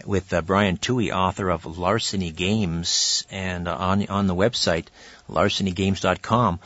[0.05, 4.87] with uh, Brian Tuohy, author of Larceny Games, and uh, on on the website
[5.31, 6.59] larcenygames.com.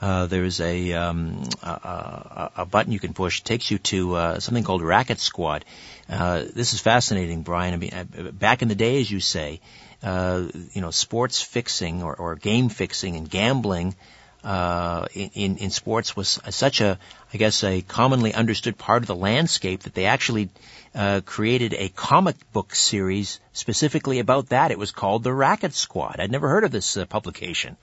[0.00, 3.40] Uh, there's a, um, a, a, button you can push.
[3.40, 5.64] It takes you to uh, something called Racket Squad.
[6.08, 7.72] Uh, this is fascinating, Brian.
[7.72, 9.60] I mean, uh, back in the day, as you say,
[10.02, 13.96] uh, you know, sports fixing or, or game fixing and gambling
[14.44, 16.98] uh, in, in sports was such a,
[17.32, 20.50] I guess, a commonly understood part of the landscape that they actually
[20.94, 24.70] uh, created a comic book series specifically about that.
[24.70, 26.20] It was called the Racket Squad.
[26.20, 27.76] I'd never heard of this publication.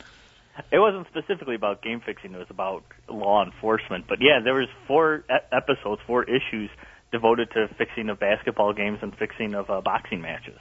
[0.72, 4.06] It wasn't specifically about game fixing; it was about law enforcement.
[4.08, 6.70] But yeah, there was four episodes, four issues
[7.12, 10.60] devoted to fixing of basketball games and fixing of uh, boxing matches.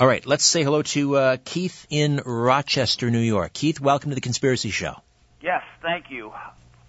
[0.00, 3.52] All right, let's say hello to uh, Keith in Rochester, New York.
[3.52, 4.94] Keith, welcome to the Conspiracy Show.
[5.40, 6.32] Yes, thank you.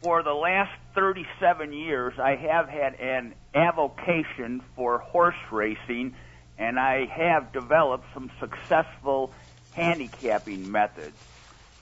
[0.04, 6.16] For the last 37 years, I have had an avocation for horse racing,
[6.58, 9.34] and I have developed some successful
[9.74, 11.18] handicapping methods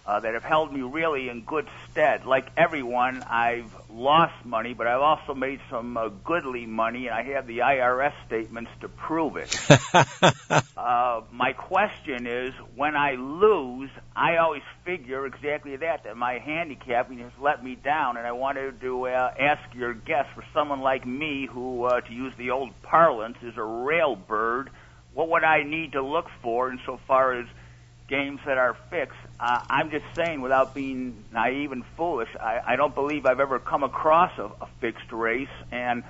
[0.07, 2.25] uh, that have held me really in good stead.
[2.25, 7.23] Like everyone, I've lost money, but I've also made some uh, goodly money, and I
[7.33, 9.53] have the IRS statements to prove it.
[10.77, 17.19] uh, my question is, when I lose, I always figure exactly that, that my handicapping
[17.19, 21.05] has let me down, and I wanted to uh, ask your guest, for someone like
[21.05, 24.69] me who, uh, to use the old parlance, is a rail bird,
[25.13, 27.47] what would I need to look for insofar as
[28.07, 29.17] games that are fixed.
[29.39, 33.59] Uh, I'm just saying, without being naive and foolish, I, I don't believe I've ever
[33.59, 35.49] come across a, a fixed race.
[35.71, 36.03] And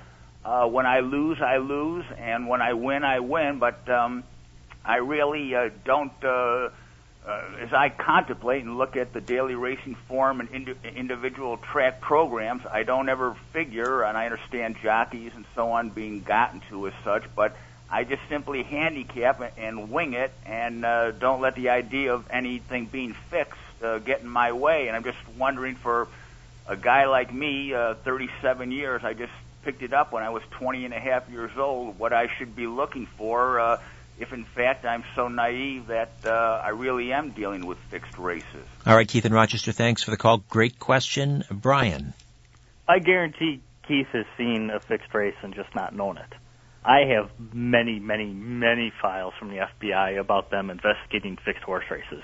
[0.44, 3.58] uh, when I lose, I lose, and when I win, I win.
[3.58, 4.24] But um,
[4.84, 6.12] I really uh, don't.
[6.22, 6.70] Uh,
[7.26, 12.00] uh, as I contemplate and look at the daily racing form and indi- individual track
[12.00, 16.86] programs, I don't ever figure, and I understand jockeys and so on being gotten to
[16.86, 17.54] as such, but
[17.90, 22.86] I just simply handicap and wing it, and uh, don't let the idea of anything
[22.86, 24.88] being fixed uh, get in my way.
[24.88, 26.08] And I'm just wondering for
[26.66, 29.32] a guy like me, uh, 37 years, I just
[29.62, 32.54] picked it up when I was 20 and a half years old, what I should
[32.54, 33.58] be looking for.
[33.58, 33.80] Uh,
[34.18, 38.66] if in fact I'm so naive that uh, I really am dealing with fixed races.
[38.84, 40.38] All right, Keith and Rochester, thanks for the call.
[40.48, 41.44] Great question.
[41.50, 42.14] Brian.
[42.88, 46.32] I guarantee Keith has seen a fixed race and just not known it.
[46.84, 52.22] I have many, many, many files from the FBI about them investigating fixed horse races.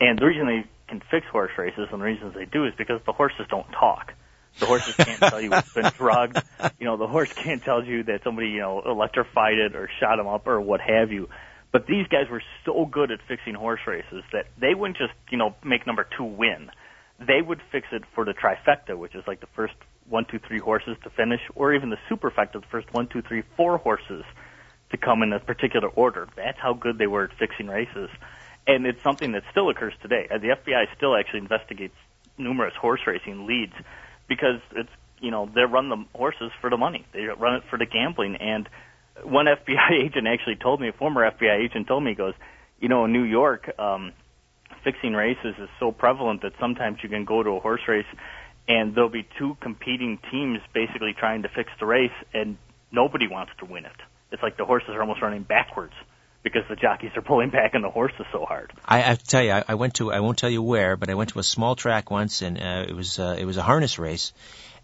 [0.00, 3.00] And the reason they can fix horse races and the reasons they do is because
[3.06, 4.12] the horses don't talk.
[4.58, 6.42] The horses can't tell you it's been drugged.
[6.78, 10.18] You know, the horse can't tell you that somebody, you know, electrified it or shot
[10.18, 11.28] him up or what have you.
[11.70, 15.36] But these guys were so good at fixing horse races that they wouldn't just, you
[15.36, 16.70] know, make number two win.
[17.18, 19.74] They would fix it for the trifecta, which is like the first
[20.08, 23.42] one, two, three horses to finish, or even the superfecta, the first one, two, three,
[23.56, 24.24] four horses
[24.90, 26.28] to come in a particular order.
[26.36, 28.08] That's how good they were at fixing races.
[28.66, 30.28] And it's something that still occurs today.
[30.30, 31.96] The FBI still actually investigates
[32.36, 33.74] numerous horse racing leads
[34.28, 34.90] because it's
[35.20, 37.04] you know they run the horses for the money.
[37.12, 38.36] They run it for the gambling.
[38.36, 38.68] And
[39.22, 42.34] one FBI agent actually told me, a former FBI agent told me, he goes,
[42.80, 44.12] you know, in New York, um,
[44.88, 48.06] fixing races is so prevalent that sometimes you can go to a horse race
[48.68, 52.58] and there'll be two competing teams basically trying to fix the race, and
[52.92, 53.92] nobody wants to win it.
[54.30, 55.94] It's like the horses are almost running backwards
[56.42, 58.72] because the jockeys are pulling back on the horses so hard.
[58.84, 61.08] I, have to tell you, I, I went to I won't tell you where, but
[61.08, 63.62] I went to a small track once, and uh, it was uh, it was a
[63.62, 64.32] harness race,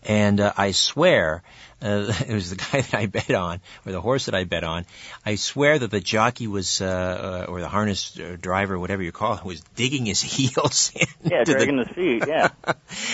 [0.04, 1.42] and uh, I swear
[1.84, 4.64] uh, it was the guy that I bet on, or the horse that I bet
[4.64, 4.86] on.
[5.24, 9.12] I swear that the jockey was, uh, uh, or the harness uh, driver, whatever you
[9.12, 11.06] call it, was digging his heels in.
[11.30, 12.24] Yeah, dragging the, the feet.
[12.26, 12.48] Yeah.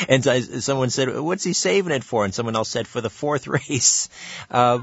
[0.09, 3.11] and I, someone said, "What's he saving it for?" And someone else said, "For the
[3.11, 4.09] fourth race."
[4.51, 4.81] Uh,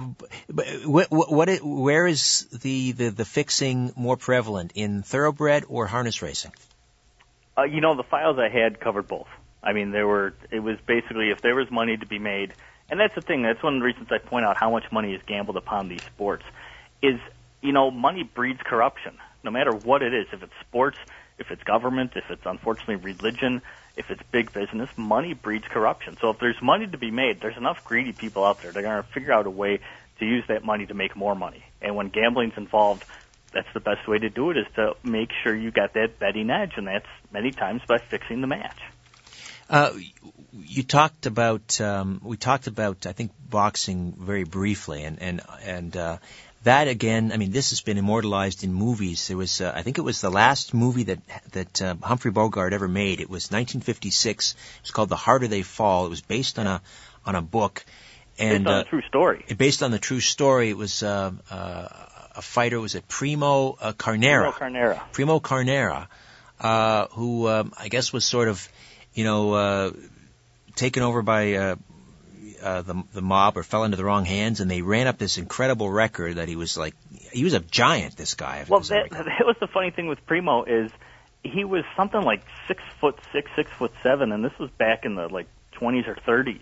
[0.50, 6.22] but what, what, where is the, the the fixing more prevalent in thoroughbred or harness
[6.22, 6.52] racing?
[7.58, 9.28] Uh, you know, the files I had covered both.
[9.64, 10.34] I mean, there were.
[10.52, 12.54] It was basically if there was money to be made
[12.90, 13.42] and that's the thing.
[13.42, 16.04] That's one of the reasons I point out how much money is gambled upon these
[16.04, 16.44] sports.
[17.02, 17.20] Is
[17.62, 19.18] you know, money breeds corruption.
[19.44, 20.98] No matter what it is, if it's sports,
[21.38, 23.62] if it's government, if it's unfortunately religion,
[23.96, 26.18] if it's big business, money breeds corruption.
[26.22, 28.72] So if there's money to be made, there's enough greedy people out there.
[28.72, 29.80] They're going to figure out a way
[30.20, 31.64] to use that money to make more money.
[31.82, 33.04] And when gambling's involved,
[33.54, 36.50] that's the best way to do it is to make sure you got that betting
[36.50, 38.80] edge, and that's many times by fixing the match.
[39.70, 39.92] Uh,
[40.54, 45.96] you talked about um, we talked about I think boxing very briefly, and and and
[45.98, 46.18] uh,
[46.64, 47.32] that again.
[47.32, 49.28] I mean, this has been immortalized in movies.
[49.28, 51.20] There was uh, I think it was the last movie that
[51.52, 53.20] that uh, Humphrey Bogart ever made.
[53.20, 54.52] It was 1956.
[54.52, 56.06] It was called The Harder They Fall.
[56.06, 56.82] It was based on a
[57.26, 57.86] on a book.
[58.40, 59.46] And, based on a uh, true story.
[59.58, 61.88] Based on the true story, it was uh, uh,
[62.36, 62.80] a fighter.
[62.80, 64.52] Was it Primo Carnera?
[64.52, 65.04] Primo Carnera.
[65.12, 66.08] Primo Carnera,
[67.12, 68.70] who um, I guess was sort of
[69.18, 69.92] you know, uh,
[70.76, 71.76] taken over by uh,
[72.62, 75.40] uh, the the mob or fell into the wrong hands, and they ran up this
[75.40, 76.94] incredible record that he was like
[77.34, 78.16] he was a giant.
[78.16, 78.64] This guy.
[78.70, 80.92] Well, that, that was the funny thing with Primo is
[81.44, 85.16] he was something like six foot six, six foot seven, and this was back in
[85.16, 85.48] the like
[85.82, 86.62] 20s or 30s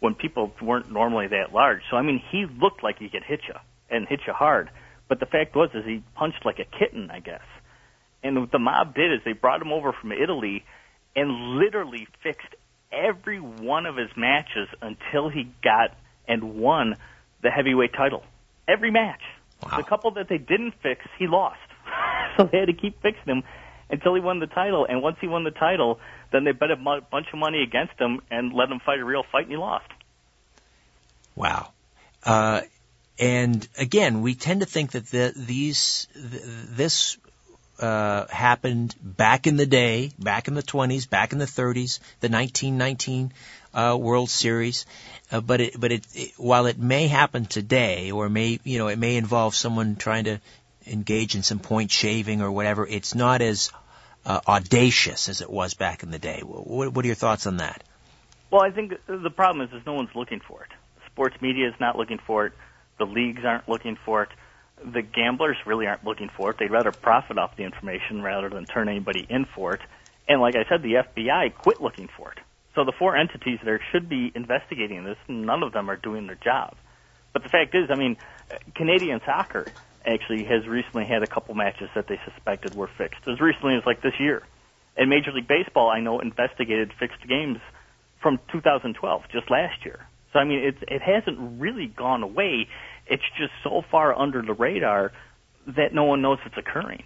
[0.00, 1.82] when people weren't normally that large.
[1.88, 3.54] So I mean, he looked like he could hit you
[3.90, 4.70] and hit you hard.
[5.06, 7.42] But the fact was, is he punched like a kitten, I guess.
[8.24, 10.64] And what the mob did is they brought him over from Italy
[11.14, 12.54] and literally fixed
[12.90, 15.96] every one of his matches until he got
[16.28, 16.96] and won
[17.42, 18.22] the heavyweight title.
[18.68, 19.22] Every match.
[19.62, 19.76] Wow.
[19.76, 21.58] The couple that they didn't fix, he lost.
[22.36, 23.42] so they had to keep fixing him
[23.90, 24.86] until he won the title.
[24.88, 26.00] And once he won the title,
[26.32, 29.22] then they bet a bunch of money against him and let him fight a real
[29.30, 29.86] fight, and he lost.
[31.34, 31.72] Wow.
[32.24, 32.62] Uh,
[33.18, 37.18] and again, we tend to think that the, these th- this
[37.82, 42.28] uh, happened back in the day, back in the 20s, back in the 30s, the
[42.28, 43.32] 1919
[43.74, 44.86] uh, World Series.
[45.30, 48.88] Uh, but it, but it, it, while it may happen today, or may you know,
[48.88, 50.40] it may involve someone trying to
[50.86, 52.86] engage in some point shaving or whatever.
[52.86, 53.72] It's not as
[54.24, 56.40] uh, audacious as it was back in the day.
[56.40, 57.82] What, what are your thoughts on that?
[58.50, 60.70] Well, I think the problem is, is no one's looking for it.
[61.06, 62.52] Sports media is not looking for it.
[62.98, 64.28] The leagues aren't looking for it
[64.84, 66.56] the gamblers really aren't looking for it.
[66.58, 69.80] They'd rather profit off the information rather than turn anybody in for it.
[70.28, 72.38] And like I said, the FBI quit looking for it.
[72.74, 75.18] So the four entities there should be investigating this.
[75.28, 76.76] None of them are doing their job.
[77.32, 78.16] But the fact is, I mean,
[78.74, 79.72] Canadian soccer
[80.06, 83.82] actually has recently had a couple matches that they suspected were fixed, as recently as
[83.86, 84.42] like this year.
[84.96, 87.58] And Major League Baseball, I know, investigated fixed games
[88.20, 90.06] from 2012, just last year.
[90.32, 92.68] So I mean, it it hasn't really gone away.
[93.12, 95.12] It's just so far under the radar
[95.66, 97.02] that no one knows it's occurring.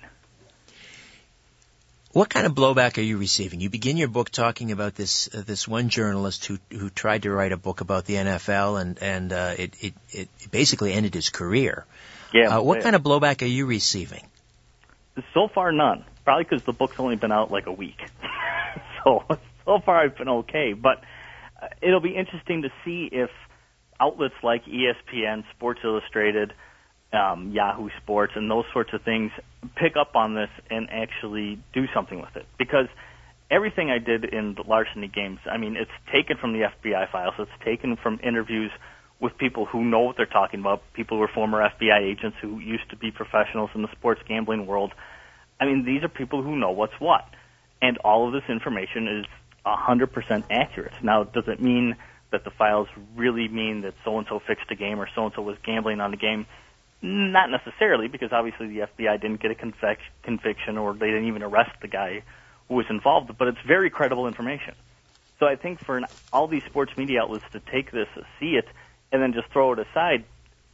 [2.12, 3.61] What kind of blowback are you receiving?
[3.61, 7.32] You begin your book talking about this uh, this one journalist who who tried to
[7.32, 11.28] write a book about the NFL and and uh, it, it it basically ended his
[11.28, 11.84] career.
[12.32, 12.57] Yeah.
[12.57, 12.84] Uh, what yeah.
[12.84, 14.24] kind of blowback are you receiving?
[15.34, 16.04] So far, none.
[16.24, 18.00] Probably because the book's only been out like a week.
[19.04, 19.24] so
[19.64, 20.72] so far, I've been okay.
[20.72, 21.02] But
[21.61, 23.30] uh, it'll be interesting to see if
[24.01, 26.53] outlets like ESPN, Sports Illustrated,
[27.12, 29.30] um, Yahoo Sports, and those sorts of things
[29.76, 32.47] pick up on this and actually do something with it.
[32.59, 32.88] Because
[33.51, 37.34] everything I did in the larceny games, I mean, it's taken from the FBI files.
[37.38, 38.70] It's taken from interviews
[39.20, 42.59] with people who know what they're talking about, people who are former FBI agents who
[42.59, 44.92] used to be professionals in the sports gambling world.
[45.59, 47.24] I mean, these are people who know what's what.
[47.80, 49.26] And all of this information is
[49.64, 50.92] 100% accurate.
[51.03, 51.97] Now, does it mean
[52.32, 55.32] that the files really mean that so and so fixed a game or so and
[55.34, 56.46] so was gambling on the game?
[57.02, 61.42] Not necessarily, because obviously the FBI didn't get a convic- conviction or they didn't even
[61.42, 62.22] arrest the guy
[62.68, 64.74] who was involved, but it's very credible information.
[65.38, 68.08] So I think for an, all these sports media outlets to take this,
[68.40, 68.64] see it,
[69.12, 70.24] and then just throw it aside,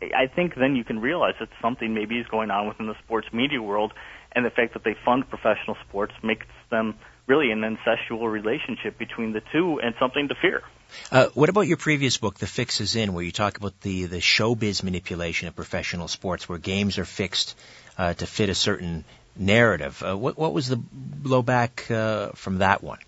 [0.00, 3.28] I think then you can realize that something maybe is going on within the sports
[3.32, 3.92] media world,
[4.34, 6.94] and the fact that they fund professional sports makes them
[7.27, 10.62] really an incestual relationship between the two and something to fear.
[11.11, 14.05] Uh, what about your previous book, The Fix Is In, where you talk about the,
[14.05, 17.57] the showbiz manipulation of professional sports, where games are fixed
[17.97, 19.05] uh, to fit a certain
[19.37, 20.03] narrative?
[20.03, 22.99] Uh, what, what was the blowback uh, from that one?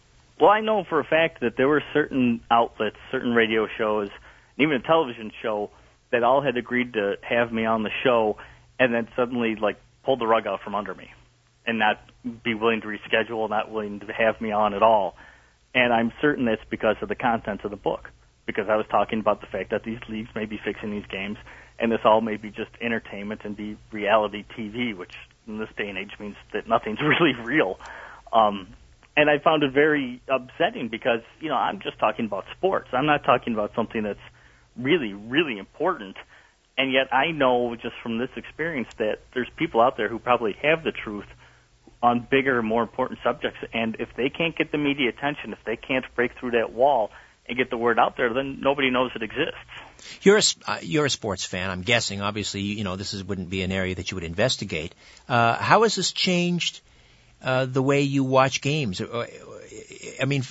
[0.41, 4.09] Well, I know for a fact that there were certain outlets, certain radio shows,
[4.57, 5.71] and even a television show
[6.11, 8.39] that all had agreed to have me on the show,
[8.79, 11.11] and then suddenly like pulled the rug out from under me,
[11.67, 12.01] and not
[12.43, 15.17] be willing to reschedule, not willing to have me on at all.
[15.75, 18.11] And I'm certain it's because of the contents of the book,
[18.47, 21.37] because I was talking about the fact that these leagues may be fixing these games,
[21.79, 25.15] and this all may be just entertainment and be reality TV, which
[25.47, 27.79] in this day and age means that nothing's really real.
[28.33, 28.69] Um,
[29.17, 32.89] and I found it very upsetting because you know I'm just talking about sports.
[32.93, 34.19] I'm not talking about something that's
[34.77, 36.17] really, really important.
[36.77, 40.57] And yet I know just from this experience that there's people out there who probably
[40.63, 41.27] have the truth
[42.05, 43.59] on bigger, more important subjects.
[43.73, 47.11] And if they can't get the media attention, if they can't break through that wall
[47.47, 49.57] and get the word out there, then nobody knows it exists.
[50.21, 52.21] You're a, uh, you're a sports fan, I'm guessing.
[52.21, 54.95] Obviously, you know, this is, wouldn't be an area that you would investigate.
[55.29, 56.83] Uh, how has this changed
[57.43, 59.01] uh, the way you watch games?
[59.01, 59.27] Uh,
[60.21, 60.43] I mean,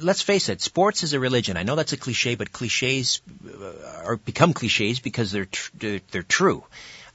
[0.00, 1.56] let's face it, sports is a religion.
[1.56, 6.22] I know that's a cliche, but cliches uh, are become cliches because they're tr- they're
[6.22, 6.64] true.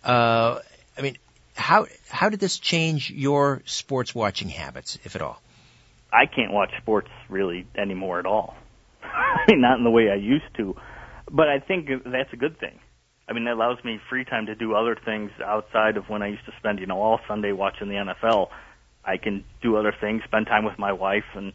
[0.04, 0.60] Uh,
[0.98, 1.18] I mean,
[1.56, 5.42] how how did this change your sports watching habits, if at all?
[6.12, 8.56] I can't watch sports really anymore at all.
[9.50, 10.76] Not in the way I used to,
[11.30, 12.80] but I think that's a good thing.
[13.28, 16.28] I mean, it allows me free time to do other things outside of when I
[16.28, 18.50] used to spend, you know, all Sunday watching the NFL.
[19.04, 21.54] I can do other things, spend time with my wife, and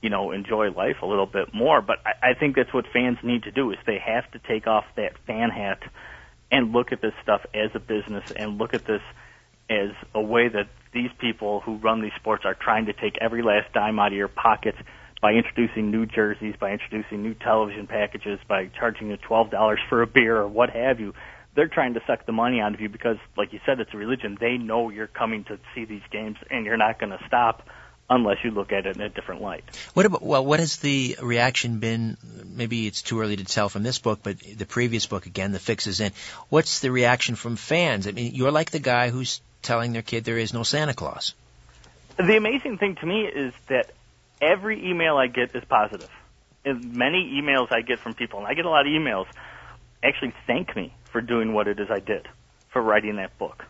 [0.00, 1.80] you know enjoy life a little bit more.
[1.80, 4.66] But I, I think that's what fans need to do is they have to take
[4.66, 5.80] off that fan hat
[6.50, 9.02] and look at this stuff as a business and look at this
[9.70, 13.42] as a way that these people who run these sports are trying to take every
[13.42, 14.78] last dime out of your pockets
[15.20, 20.02] by introducing new jerseys, by introducing new television packages, by charging you twelve dollars for
[20.02, 21.14] a beer or what have you
[21.54, 23.96] they're trying to suck the money out of you because, like you said, it's a
[23.96, 24.36] religion.
[24.40, 27.68] They know you're coming to see these games, and you're not going to stop
[28.10, 29.64] unless you look at it in a different light.
[29.94, 30.44] What about well?
[30.44, 32.16] What has the reaction been?
[32.44, 35.58] Maybe it's too early to tell from this book, but the previous book again, the
[35.58, 36.12] fix is in.
[36.48, 38.06] What's the reaction from fans?
[38.06, 41.34] I mean, you're like the guy who's telling their kid there is no Santa Claus.
[42.16, 43.90] The amazing thing to me is that
[44.40, 46.10] every email I get is positive.
[46.64, 49.26] And many emails I get from people, and I get a lot of emails,
[50.02, 52.28] actually thank me for doing what it is I did,
[52.70, 53.64] for writing that book.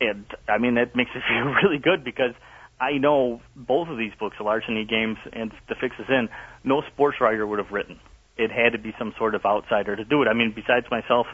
[0.00, 2.34] And I mean, that makes me feel really good because
[2.80, 6.28] I know both of these books, The Larceny Games and The Fix Is In,
[6.62, 7.98] no sports writer would have written.
[8.36, 10.28] It had to be some sort of outsider to do it.
[10.28, 11.26] I mean, besides myself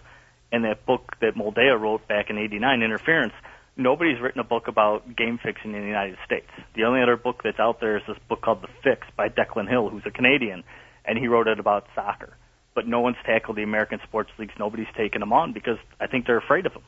[0.51, 3.35] and that book that Moldea wrote back in 89, Interference,
[3.77, 6.49] nobody's written a book about game fixing in the United States.
[6.75, 9.69] The only other book that's out there is this book called The Fix by Declan
[9.69, 10.65] Hill, who's a Canadian,
[11.05, 12.35] and he wrote it about soccer
[12.75, 14.53] but no one's tackled the American sports leagues.
[14.59, 16.83] Nobody's taken them on because I think they're afraid of them.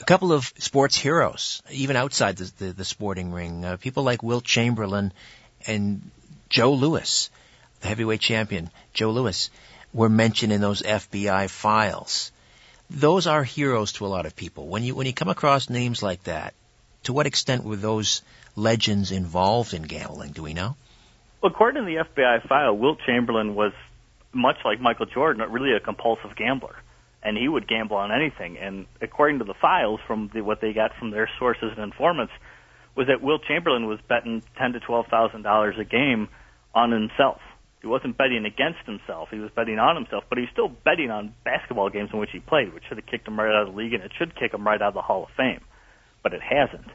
[0.00, 3.64] a couple of sports heroes, even outside the, the, the sporting ring.
[3.64, 5.12] Uh, people like Wilt Chamberlain
[5.66, 6.10] and
[6.48, 7.30] Joe Louis,
[7.80, 9.50] the heavyweight champion, Joe Louis,
[9.92, 12.30] were mentioned in those FBI files.
[12.90, 14.66] Those are heroes to a lot of people.
[14.66, 16.54] When you when you come across names like that,
[17.04, 18.22] to what extent were those
[18.56, 20.32] legends involved in gambling?
[20.32, 20.76] Do we know?
[21.42, 23.72] Well, according to the FBI file, Wilt Chamberlain was
[24.32, 26.76] much like Michael Jordan, really a compulsive gambler,
[27.22, 28.58] and he would gamble on anything.
[28.58, 32.32] And according to the files, from the, what they got from their sources and informants,
[32.94, 36.28] was that Wilt Chamberlain was betting ten to twelve thousand dollars a game
[36.74, 37.40] on himself.
[37.80, 40.24] He wasn't betting against himself; he was betting on himself.
[40.28, 43.28] But he's still betting on basketball games in which he played, which should have kicked
[43.28, 45.02] him right out of the league, and it should kick him right out of the
[45.02, 45.60] Hall of Fame.
[46.22, 46.90] But it hasn't.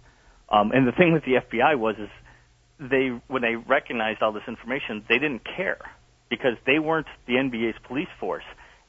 [0.50, 2.10] Um, and the thing with the FBI was is
[2.80, 5.80] they when they recognized all this information, they didn't care
[6.30, 8.44] because they weren't the NBA's police force.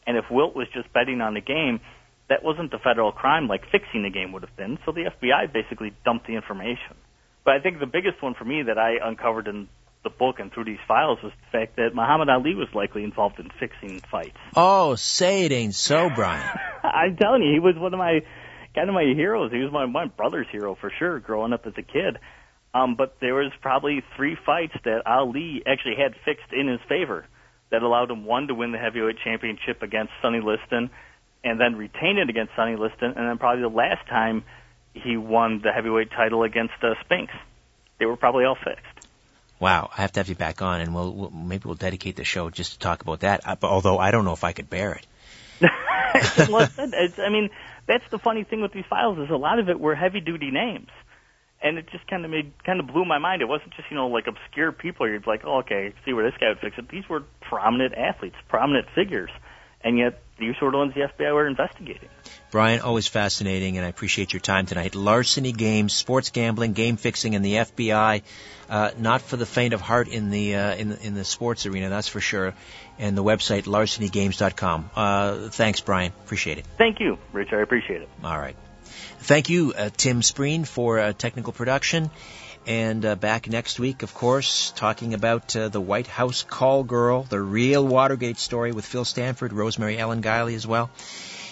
[0.07, 1.81] And if Wilt was just betting on the game,
[2.29, 4.79] that wasn't a federal crime like fixing the game would have been.
[4.85, 6.97] So the FBI basically dumped the information.
[7.45, 9.69] But I think the biggest one for me that I uncovered in
[10.05, 13.41] the book and through these files was the fact that Muhammad Ali was likely involved
[13.41, 14.37] in fixing fights.
[14.55, 16.47] Oh, say it ain't so, Brian.
[16.83, 18.21] I'm telling you, he was one of my
[18.75, 19.51] kind of my heroes.
[19.51, 22.19] He was my my brother's hero for sure, growing up as a kid.
[22.75, 27.25] Um, but there was probably three fights that Ali actually had fixed in his favor
[27.71, 30.91] that allowed him one to win the heavyweight championship against Sonny Liston,
[31.43, 34.45] and then retain it against Sonny Liston, and then probably the last time
[34.93, 37.35] he won the heavyweight title against uh, Spinks.
[37.99, 38.94] They were probably all fixed.
[39.61, 42.25] Wow, I have to have you back on, and we'll, we'll maybe we'll dedicate the
[42.25, 43.47] show just to talk about that.
[43.47, 45.07] Uh, although I don't know if I could bear it.
[46.49, 47.51] well, it's, I mean,
[47.87, 50.51] that's the funny thing with these files is a lot of it were heavy duty
[50.51, 50.89] names
[51.65, 53.41] and it just kind of made kind of blew my mind.
[53.41, 55.09] It wasn't just you know like obscure people.
[55.09, 56.89] You're like, oh, okay, see where this guy would fix it.
[56.91, 59.31] These were prominent athletes, prominent figures,
[59.81, 62.09] and yet these were the ones the FBI were investigating.
[62.51, 64.95] Brian, always fascinating, and I appreciate your time tonight.
[64.95, 68.23] Larceny games, sports gambling, game fixing, and the FBI.
[68.69, 71.67] Uh, not for the faint of heart in the uh, in the, in the sports
[71.67, 72.55] arena, that's for sure.
[72.99, 74.91] And the website larcenygames.com.
[74.95, 76.13] Uh, thanks, Brian.
[76.25, 76.67] Appreciate it.
[76.79, 77.53] Thank you, Rich.
[77.53, 78.09] I appreciate it.
[78.23, 78.57] All right.
[79.19, 82.11] Thank you, uh, Tim Spreen, for uh, technical production.
[82.67, 87.25] And uh, back next week, of course, talking about uh, the White House call girl,
[87.25, 90.91] the real Watergate story with Phil Stanford, Rosemary Ellen Guiley as well.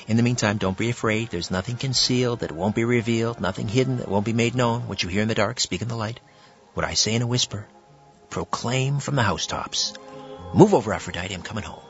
[0.09, 1.29] In the meantime, don't be afraid.
[1.29, 4.89] There's nothing concealed that won't be revealed, nothing hidden that won't be made known.
[4.89, 6.19] What you hear in the dark, speak in the light.
[6.75, 7.67] What I say in a whisper,
[8.31, 9.93] proclaim from the housetops.
[10.55, 11.82] Move over, Aphrodite, I'm coming home.